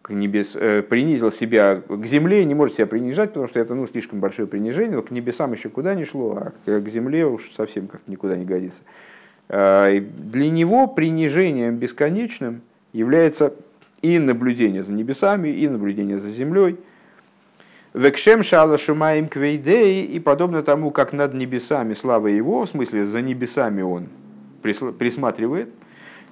[0.03, 3.87] к небес, э, принизил себя к земле, не может себя принижать, потому что это ну,
[3.87, 7.49] слишком большое принижение, но к небесам еще куда не шло, а к, к земле уж
[7.55, 8.81] совсем как никуда не годится.
[9.47, 12.61] Э, для него принижением бесконечным
[12.91, 13.53] является
[14.01, 16.77] и наблюдение за небесами, и наблюдение за землей.
[17.93, 23.21] Векшем шала шумаем квейдей, и подобно тому, как над небесами слава его, в смысле за
[23.21, 24.07] небесами он
[24.61, 25.69] присматривает–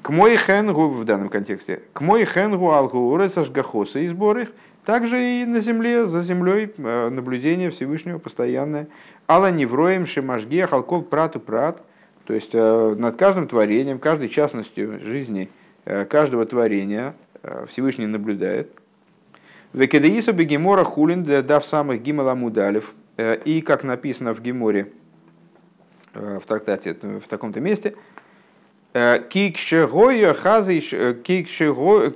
[0.01, 4.49] к мой хенгу в данном контексте, к мой хенгу алгууры сашгахоса и сборы,
[4.83, 8.87] также и на земле, за землей э, наблюдение Всевышнего постоянное.
[9.27, 11.83] Алла невроем шимашге халкол прату прат,
[12.25, 15.49] то есть э, над каждым творением, каждой частностью жизни
[15.85, 17.13] э, каждого творения
[17.69, 18.71] Всевышний наблюдает.
[19.73, 22.93] Векедеиса бегемора хулин дав самых гималамудалев.
[23.45, 24.91] И как написано в Геморе,
[26.13, 27.95] в трактате в таком-то месте–
[28.93, 32.11] Кикшегоя хазы кикшегоя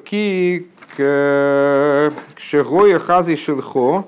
[3.00, 4.04] хазы шелхо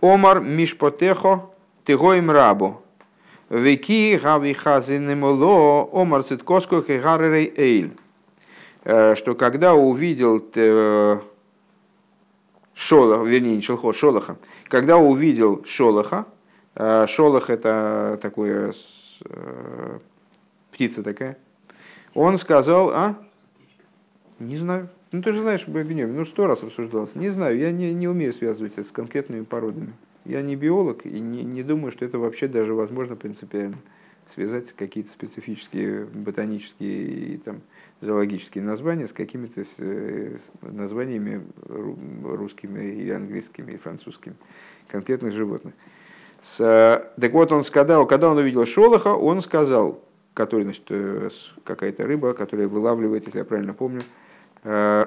[0.00, 1.42] омар мишпотехо
[1.84, 2.82] тегоим рабу.
[3.50, 7.92] Веки хави хазы немоло омар циткоско хегаререй эйль.
[8.82, 10.40] Что когда увидел
[12.78, 14.36] Шолох, вернее, не Шелхо, Шолоха,
[14.68, 16.26] когда увидел Шолоха,
[16.76, 18.72] Шолох это такое
[20.70, 21.36] птица такая,
[22.14, 23.18] он сказал, а?
[24.38, 24.88] Не знаю.
[25.10, 27.16] Ну, ты же знаешь, Гнев, ну, сто раз обсуждалось.
[27.16, 29.92] Не знаю, я не, не умею связывать это с конкретными породами.
[30.24, 33.78] Я не биолог и не, не думаю, что это вообще даже возможно принципиально
[34.32, 37.62] связать какие-то специфические ботанические и там,
[38.00, 41.42] зоологические названия с какими-то э, названиями
[42.24, 44.36] русскими или английскими, или французскими
[44.88, 45.74] конкретных животных.
[46.42, 50.00] С, так вот, он сказал, когда он увидел Шолоха, он сказал,
[50.38, 51.30] который, значит, э,
[51.64, 54.02] какая-то рыба, которая вылавливает, если я правильно помню,
[54.62, 55.06] э,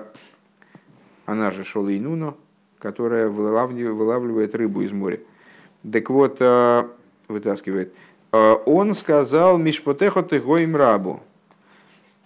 [1.26, 2.36] она же шолейнуно,
[2.80, 5.22] которая вылавливает рыбу из моря.
[5.90, 6.84] Так вот, э,
[7.30, 7.94] вытаскивает.
[8.34, 11.22] Он сказал, Мишпотехо ты гоим рабу,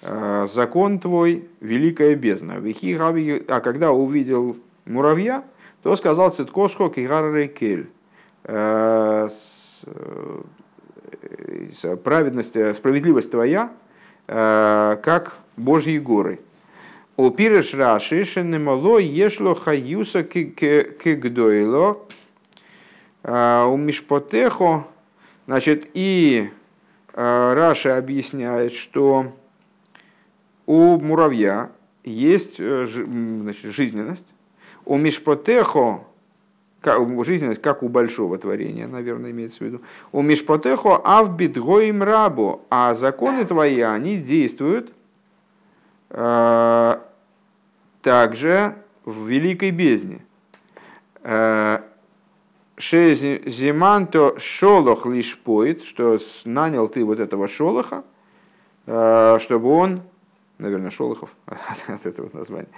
[0.07, 2.55] закон твой, великая бездна.
[2.57, 5.43] А когда увидел муравья,
[5.81, 7.89] то сказал Циткосхо кигар кель
[12.03, 13.71] праведность, э, справедливость твоя,
[14.27, 16.39] э, как Божьи горы.
[17.17, 21.99] У пиреш раши шенемало ешло хаюса кигдойло
[23.23, 24.85] э, у мишпотехо,
[25.47, 26.49] значит, и
[27.17, 29.31] Раши объясняет, что
[30.65, 31.71] у муравья
[32.03, 34.33] есть значит, жизненность,
[34.85, 36.05] у мишпотехо
[37.23, 39.81] жизненность, как у большого творения, наверное, имеется в виду.
[40.11, 44.93] У Мишпотехо авбит гоим рабу, а законы твои, они действуют
[46.09, 46.97] э,
[48.01, 50.23] также в великой бездне.
[51.23, 51.79] Э,
[52.77, 58.03] Шезиманто шолох лишь поет, что нанял ты вот этого шолоха,
[58.85, 60.01] э, чтобы он,
[60.57, 61.29] наверное, Шолохов
[61.87, 62.69] от этого названия,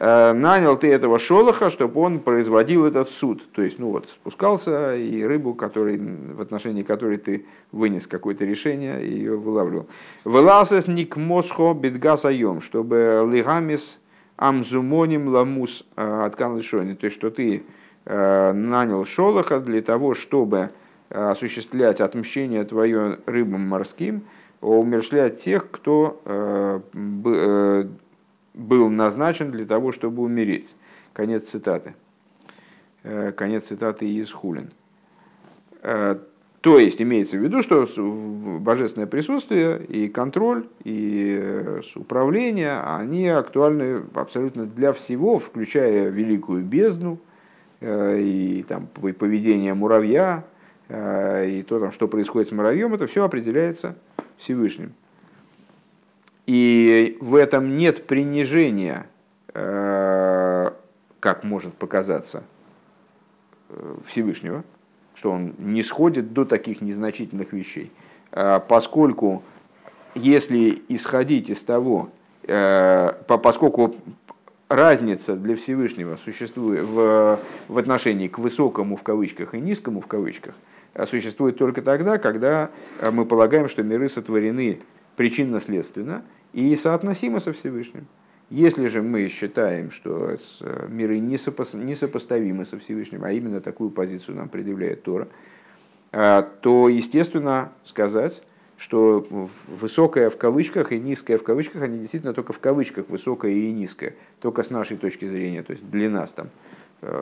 [0.00, 3.50] Э, нанял ты этого шолоха, чтобы он производил этот суд.
[3.50, 9.04] То есть, ну вот, спускался и рыбу, который, в отношении которой ты вынес какое-то решение,
[9.04, 9.88] и ее вылавливал.
[10.22, 13.98] Вылазес ник мосхо бедгасайом, чтобы лигамис
[14.36, 16.60] амзумоним ламус э, откан.
[16.60, 17.64] То есть, что ты
[18.04, 20.70] нанял Шолоха для того, чтобы
[21.10, 24.22] осуществлять отмщение твое рыбам морским,
[24.60, 26.82] умершлять тех, кто
[28.54, 30.74] был назначен для того, чтобы умереть.
[31.12, 31.94] Конец цитаты.
[33.36, 34.70] Конец цитаты из Хулин.
[36.60, 37.86] То есть имеется в виду, что
[38.58, 47.20] божественное присутствие и контроль, и управление, они актуальны абсолютно для всего, включая великую бездну,
[47.80, 50.44] э, и там, поведение муравья,
[50.88, 53.94] э, и то, там, что происходит с муравьем, это все определяется
[54.38, 54.94] Всевышним.
[56.46, 59.06] И в этом нет принижения,
[59.54, 60.70] э,
[61.20, 62.42] как может показаться,
[64.06, 64.64] Всевышнего–
[65.18, 67.90] что он не сходит до таких незначительных вещей.
[68.30, 69.42] А, поскольку,
[70.14, 72.10] если исходить из того,
[72.44, 73.96] э, поскольку
[74.68, 80.54] разница для Всевышнего существует в, в отношении к высокому в кавычках и низкому в кавычках,
[81.06, 82.70] существует только тогда, когда
[83.00, 84.80] э, мы полагаем, что миры сотворены
[85.16, 86.22] причинно-следственно
[86.52, 88.06] и соотносимы со Всевышним.
[88.50, 90.30] Если же мы считаем, что
[90.60, 95.28] э, миры несопоставимы со Всевышним, а именно такую позицию нам предъявляет Тора,
[96.12, 98.42] э, то, естественно, сказать,
[98.78, 99.26] что
[99.66, 104.14] высокое в кавычках и низкое в кавычках, они действительно только в кавычках высокое и низкое,
[104.40, 106.48] только с нашей точки зрения, то есть для нас там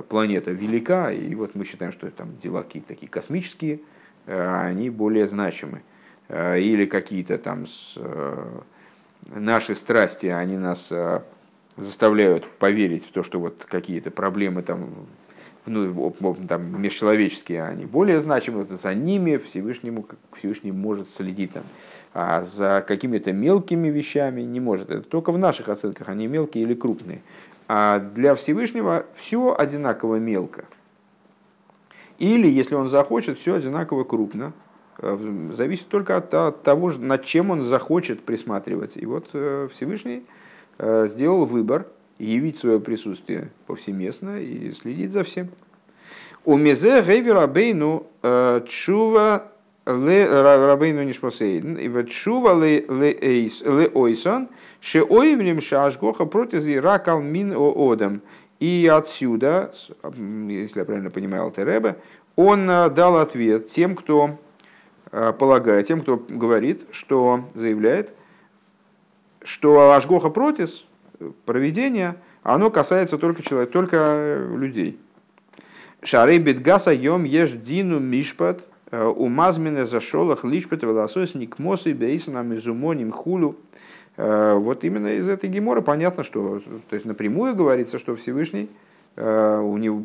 [0.09, 3.81] планета велика, и вот мы считаем, что там дела какие-то такие космические,
[4.27, 5.83] они более значимы.
[6.31, 7.97] Или какие-то там с
[9.29, 11.20] наши страсти, они нас э,
[11.77, 14.89] заставляют поверить в то, что вот какие-то проблемы там,
[15.66, 16.14] ну,
[16.49, 20.07] там межчеловеческие, они более значимы, вот за ними Всевышнему,
[20.39, 21.64] Всевышний может следить там.
[22.14, 24.91] А за какими-то мелкими вещами не может.
[24.91, 27.20] Это только в наших оценках они мелкие или крупные.
[27.69, 30.64] А для Всевышнего все одинаково мелко.
[32.19, 34.53] Или, если он захочет, все одинаково крупно.
[34.99, 35.19] Э,
[35.53, 38.97] зависит только от, того, над чем он захочет присматривать.
[38.97, 40.25] И вот э, Всевышний
[40.79, 41.87] э, сделал выбор
[42.19, 45.49] явить свое присутствие повсеместно и следить за всем.
[46.45, 48.07] У мезе гейви рабейну
[48.69, 49.49] чува
[49.85, 52.87] ле рабейну нишпосейден, и чува ле
[53.93, 54.49] ойсон,
[54.87, 58.20] ше ойвнем шашгоха протези ракал мин одам.
[58.61, 59.72] И отсюда,
[60.49, 61.97] если я правильно понимаю Алтеребе,
[62.37, 64.39] он дал ответ тем, кто
[65.12, 68.12] Э, полагает, тем, кто говорит, что заявляет,
[69.43, 70.84] что Ашгоха Протис,
[71.45, 74.99] проведение, оно касается только человека, только людей.
[76.03, 83.57] Шарей бедгаса йом еш дину мишпат, э, умазмене зашолах лишпет волосос никмосы бейсана мизумоним хулу.
[84.17, 88.71] Э, вот именно из этой гемора понятно, что то есть напрямую говорится, что Всевышний
[89.19, 90.03] у него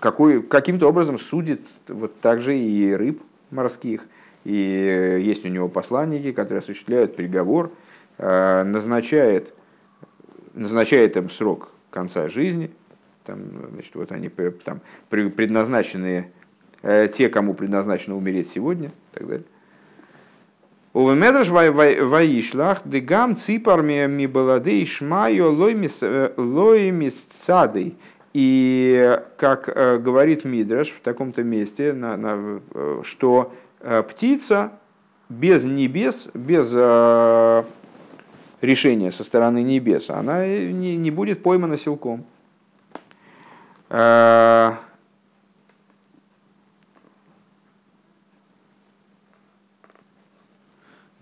[0.00, 4.06] какой, каким-то образом судит вот также и рыб морских,
[4.44, 7.72] и есть у него посланники, которые осуществляют приговор,
[8.18, 9.54] э, назначает,
[10.54, 12.70] назначает им срок конца жизни,
[13.24, 13.38] там,
[13.72, 16.30] значит, вот они там, предназначенные,
[16.82, 19.46] э, те, кому предназначено умереть сегодня, и так далее.
[20.94, 27.10] Увемедраш ваишлах дегам ципарми ми баладей шмайо лоймис э,
[27.42, 27.94] цадой.
[28.32, 29.66] И как
[30.02, 32.60] говорит Мидраш в таком-то месте, на, на,
[33.04, 33.52] что
[33.86, 34.72] Э, птица
[35.28, 37.64] без небес, без э,
[38.62, 42.24] решения со стороны небес, она не, не будет поймана силком.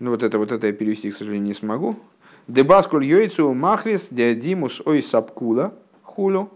[0.03, 1.95] Ну вот это вот это я перевести, к сожалению, не смогу.
[2.47, 5.73] Дебаскуль йойцу махрис диадимус ой сапкула
[6.03, 6.49] хулю,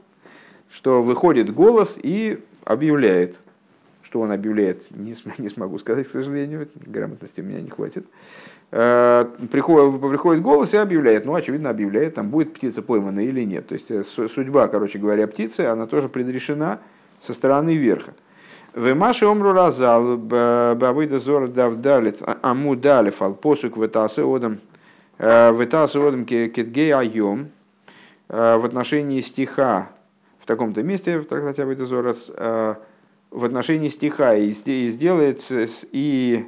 [0.70, 3.38] что выходит голос и объявляет–
[4.08, 8.06] что он объявляет, не, не смогу сказать, к сожалению, грамотности у меня не хватит.
[8.72, 13.68] Э, приходит, приходит голос и объявляет, ну, очевидно, объявляет, там будет птица поймана или нет.
[13.68, 16.80] То есть э, судьба, короче говоря, птицы, она тоже предрешена
[17.22, 18.14] со стороны верха.
[18.78, 24.60] В Маше омру разал бавыда зор давдалит а, аму далев ал посук вытасы одам
[25.18, 27.50] э, вытасы одам кетгей айом
[28.28, 29.90] в отношении стиха
[30.40, 32.78] в таком-то месте в трактате Авыда Зорас в
[33.32, 35.42] отношении стиха и, сделает,
[35.92, 36.48] и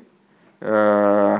[0.59, 1.37] э,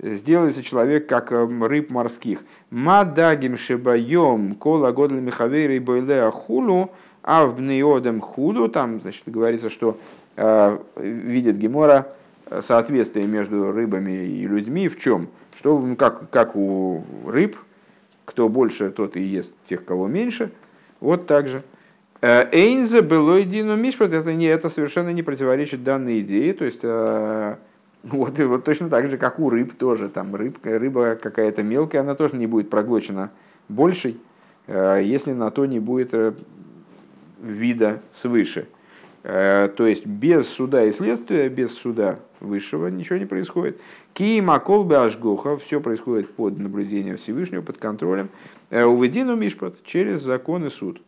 [0.00, 2.40] сделается человек как рыб морских.
[2.68, 6.90] Мадагим шибаем кола годл михавейры бойлеа хулу,
[7.22, 12.08] а в бнеодем худу, там значит, говорится, что э, видит Гемора
[12.46, 15.28] э, соответствие между рыбами и людьми в чем?
[15.56, 17.56] Что, ну, как, как у рыб,
[18.24, 20.52] кто больше, тот и ест тех, кого меньше,
[21.00, 21.62] вот так же.
[22.20, 26.52] Эйнзе было едино мишпат, это, не, это совершенно не противоречит данной идее.
[26.54, 30.08] То есть, вот, вот точно так же, как у рыб тоже.
[30.08, 33.30] Там рыбка, рыба какая-то мелкая, она тоже не будет проглочена
[33.68, 34.18] большей,
[34.66, 36.14] если на то не будет
[37.40, 38.66] вида свыше.
[39.26, 43.80] То есть без суда и следствия, без суда высшего ничего не происходит.
[44.14, 48.28] Киима колбе ашгоха, все происходит под наблюдением Всевышнего, под контролем.
[48.70, 51.02] Уведину мишпат через закон и суд.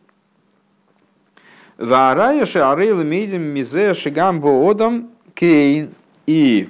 [1.77, 5.95] Варая шарейла медим мизе шигам одам кейн.
[6.27, 6.69] И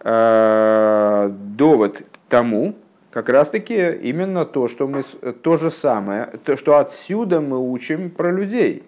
[0.00, 2.74] э, довод тому,
[3.12, 8.10] как раз таки именно то, что мы то же самое, то, что отсюда мы учим
[8.10, 8.82] про людей.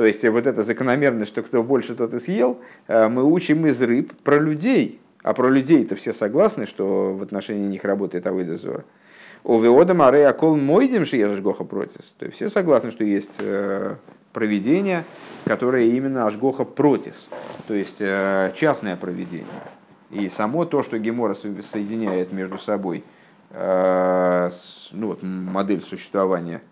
[0.00, 3.82] То есть вот эта закономерность, что кто больше, тот и съел, э, мы учим из
[3.82, 4.98] рыб про людей.
[5.22, 8.84] А про людей-то все согласны, что в отношении них работает Авойдозора.
[9.44, 12.14] У Веода Маре Акол Мойдем Шиеш Гоха Протис.
[12.16, 13.96] То есть все согласны, что есть э,
[14.32, 15.04] проведение,
[15.44, 17.28] которое именно Ашгоха Протис.
[17.68, 19.44] То есть э, частное проведение.
[20.10, 23.04] И само то, что Гемора соединяет между собой
[23.52, 26.62] ну, вот, модель существования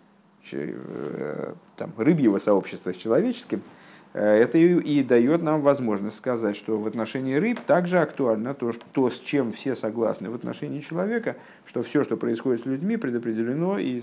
[1.75, 3.61] там, рыбьего сообщества с человеческим–
[4.13, 8.83] Э, это и дает нам возможность сказать, что в отношении рыб также актуально то, что,
[8.91, 11.35] то, с чем все согласны в отношении человека,
[11.65, 14.01] что все, что происходит с людьми, предопределено и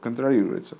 [0.00, 0.78] контролируется.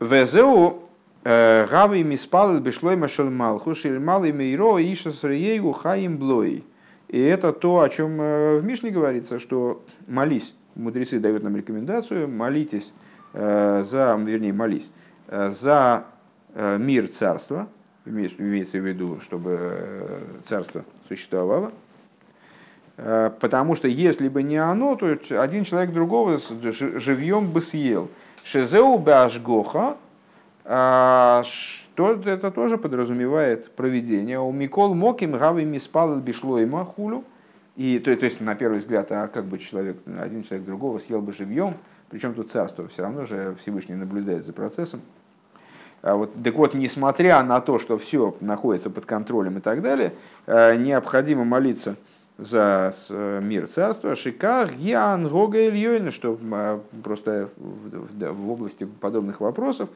[0.00, 0.82] Везеу
[1.24, 6.64] э, Гави миспал бешлой машел малху шельмал и мейро иша срею хаим блой.
[7.08, 12.28] И это то, о чем э, в Мишне говорится, что молись, мудрецы дают нам рекомендацию,
[12.28, 12.92] молитесь
[13.32, 14.90] за, вернее, молись,
[15.28, 16.06] за
[16.58, 17.68] Э, мир царства,
[18.06, 21.70] имеется в виду, чтобы э, царство существовало,
[22.96, 28.08] э, потому что если бы не оно, то один человек другого живьем бы съел.
[28.42, 29.98] Шезеу башгоха,
[30.64, 34.40] а, что это тоже подразумевает проведение.
[34.40, 37.22] У Микол Моким Гави Миспал Бишлойма Хулю.
[37.76, 41.20] И, то, то есть, на первый взгляд, а как бы человек, один человек другого съел
[41.20, 41.76] бы живьем,
[42.10, 45.02] причем тут царство, все равно же Всевышний наблюдает за процессом.
[46.02, 50.12] А вот, так вот, несмотря на то, что все находится под контролем и так далее,
[50.46, 51.96] э, необходимо молиться
[52.38, 59.88] за э, мир царства, шикар, ян, гога и что э, просто в области подобных вопросов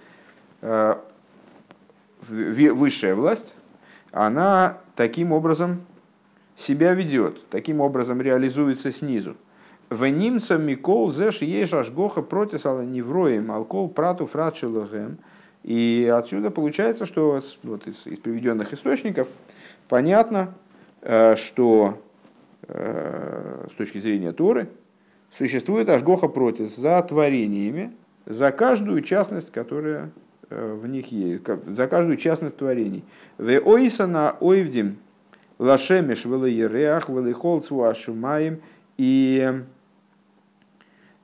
[2.28, 3.54] высшая власть,
[4.12, 5.80] она таким образом
[6.60, 9.36] себя ведет, таким образом реализуется снизу.
[9.88, 15.18] В немца Микол зеш ешаш гоха протисала невроем алкол прату фратшилахем–
[15.62, 19.28] и отсюда получается, что вот из, из приведенных источников
[19.88, 20.54] понятно,
[21.02, 22.02] э, что
[22.66, 24.68] э, с точки зрения Торы
[25.36, 27.92] существует Ашгоха против за творениями,
[28.24, 30.10] за каждую частность, которая
[30.48, 33.04] э, в них есть, за каждую частность творений.
[33.36, 34.96] В ойсана ойвдим
[35.60, 38.60] лашемеш велеереах велехолцву ашумаем
[38.96, 39.62] и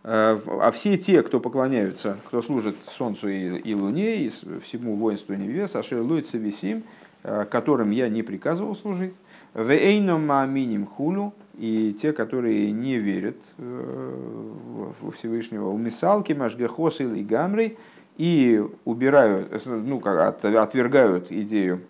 [0.09, 5.35] Э, а все те, кто поклоняются, кто служит Солнцу и, и Луне, и всему воинству
[5.35, 6.85] небес, Ашер Луица Висим,
[7.25, 9.15] э, которым я не приказывал служить,
[9.53, 17.01] в Эйном Аминим Хулю, и те, которые не верят э, во Всевышнего, у Мисалки, Машгехос
[17.01, 17.77] и Гамрей,
[18.17, 21.81] и убирают, ну, как отвергают идею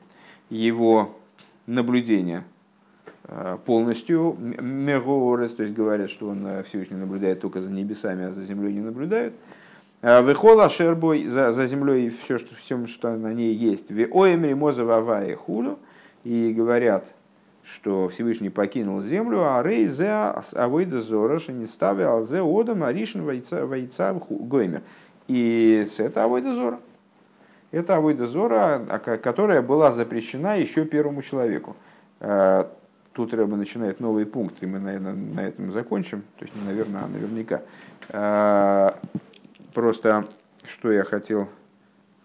[0.48, 1.14] его
[1.66, 2.44] наблюдения
[3.28, 8.32] Э, полностью мегорес, то есть говорят, что он э, Всевышний наблюдает только за небесами, а
[8.32, 9.32] за землей не наблюдает.
[10.00, 13.90] Э, Вехола шербой за, за землей все, что, все, что на ней есть.
[13.90, 15.80] Веоемри мозававая хулю.
[16.22, 17.12] И говорят,
[17.64, 21.02] что Всевышний покинул землю, а рей зе авойда
[21.48, 23.66] не ставил зе одам аришн вайца
[24.30, 24.82] гоймер.
[25.26, 26.78] И с это авойда зора.
[27.76, 31.76] Это авойда зора, а, которая была запрещена еще первому человеку
[33.16, 36.22] Тут Рэба начинает новый пункт, и мы, наверное, на этом закончим.
[36.38, 37.62] То есть, не наверное, а наверняка.
[38.10, 39.00] А,
[39.72, 40.26] просто,
[40.64, 41.48] что я хотел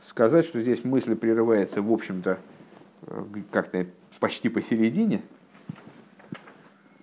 [0.05, 2.39] сказать, что здесь мысль прерывается, в общем-то,
[3.51, 3.85] как-то
[4.19, 5.21] почти посередине.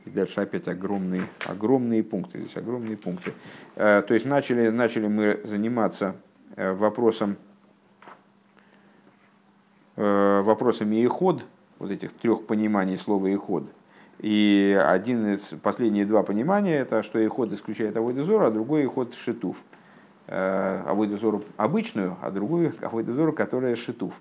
[0.05, 2.41] И дальше опять огромные, огромные пункты.
[2.41, 3.33] Здесь огромные пункты.
[3.75, 6.15] То есть начали, начали мы заниматься
[6.57, 7.48] э, вопросом, э,
[9.99, 11.45] вопросами иход,
[11.79, 13.65] вот этих трех пониманий слова иход–
[14.19, 19.57] и один из последние два понимания это что иход исключает авойдозору, а другой иход шитув.
[20.27, 24.13] Э, авойдозору обычную, а другую авойдозору, которая шитув.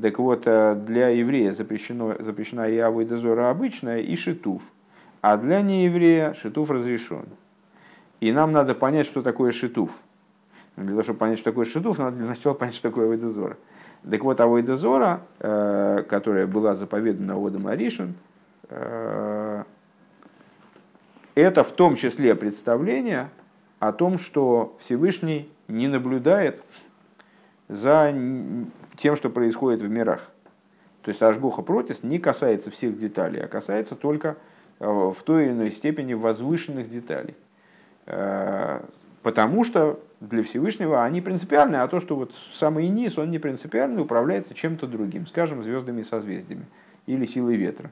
[0.00, 4.62] Так вот, э, для еврея запрещено, запрещена и авойдозора обычная, и шитув.
[5.20, 7.26] А для нееврея шитув разрешен.
[8.20, 9.92] И нам надо понять, что такое шитув.
[10.76, 13.56] Для того, чтобы понять, что такое шитуф, надо для начала понять, что такое Авойдозора.
[14.10, 18.14] Так вот, Авойдозора, э, которая была заповедана Одом Аришин,
[18.68, 19.64] э,
[21.34, 23.30] это в том числе представление
[23.78, 26.62] о том, что Всевышний не наблюдает
[27.68, 28.14] за
[28.98, 30.28] тем, что происходит в мирах.
[31.00, 34.36] То есть Ашгоха протест не касается всех деталей, а касается только
[34.80, 37.34] э, в той или иной степени возвышенных деталей.
[39.24, 43.38] Э, потому что для Всевышнего они принципиальны, а то, что вот самый низ, он не
[43.38, 46.66] принципиальный, управляется чем-то другим, скажем, звездами и созвездиями,
[47.06, 47.90] или силой ветра,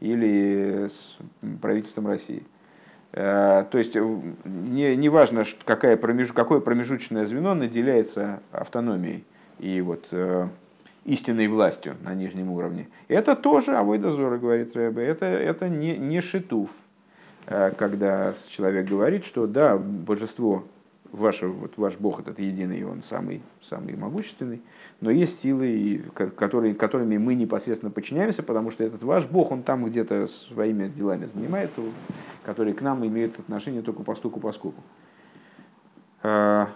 [0.00, 1.16] или с
[1.60, 2.44] правительством России.
[3.12, 9.24] Э, то есть не, не важно, какая промеж, какое промежуточное звено наделяется автономией
[9.58, 10.06] и вот
[11.04, 12.88] истинной властью на нижнем уровне.
[13.08, 16.70] Это тоже авойдозора, говорит Рэбе, это, это не, не шитув,
[17.46, 20.64] э, когда человек говорит, что да, божество,
[21.14, 24.62] ваше, вот ваш Бог этот единый, он самый, самый могущественный,
[25.00, 29.84] но есть силы, которые, которыми мы непосредственно подчиняемся, потому что этот ваш Бог, он там
[29.84, 31.80] где-то своими делами занимается,
[32.44, 34.82] которые к нам имеют отношение только по стуку по скуку.
[36.22, 36.66] Э,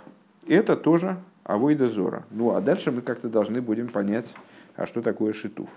[0.47, 2.25] это тоже авойда зора.
[2.31, 4.35] Ну а дальше мы как-то должны будем понять,
[4.77, 5.71] а что такое шитуф.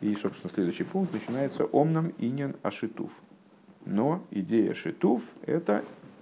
[0.00, 3.10] И, собственно, следующий пункт начинается омном инин ашитуф.
[3.86, 5.82] Но идея шитуф– это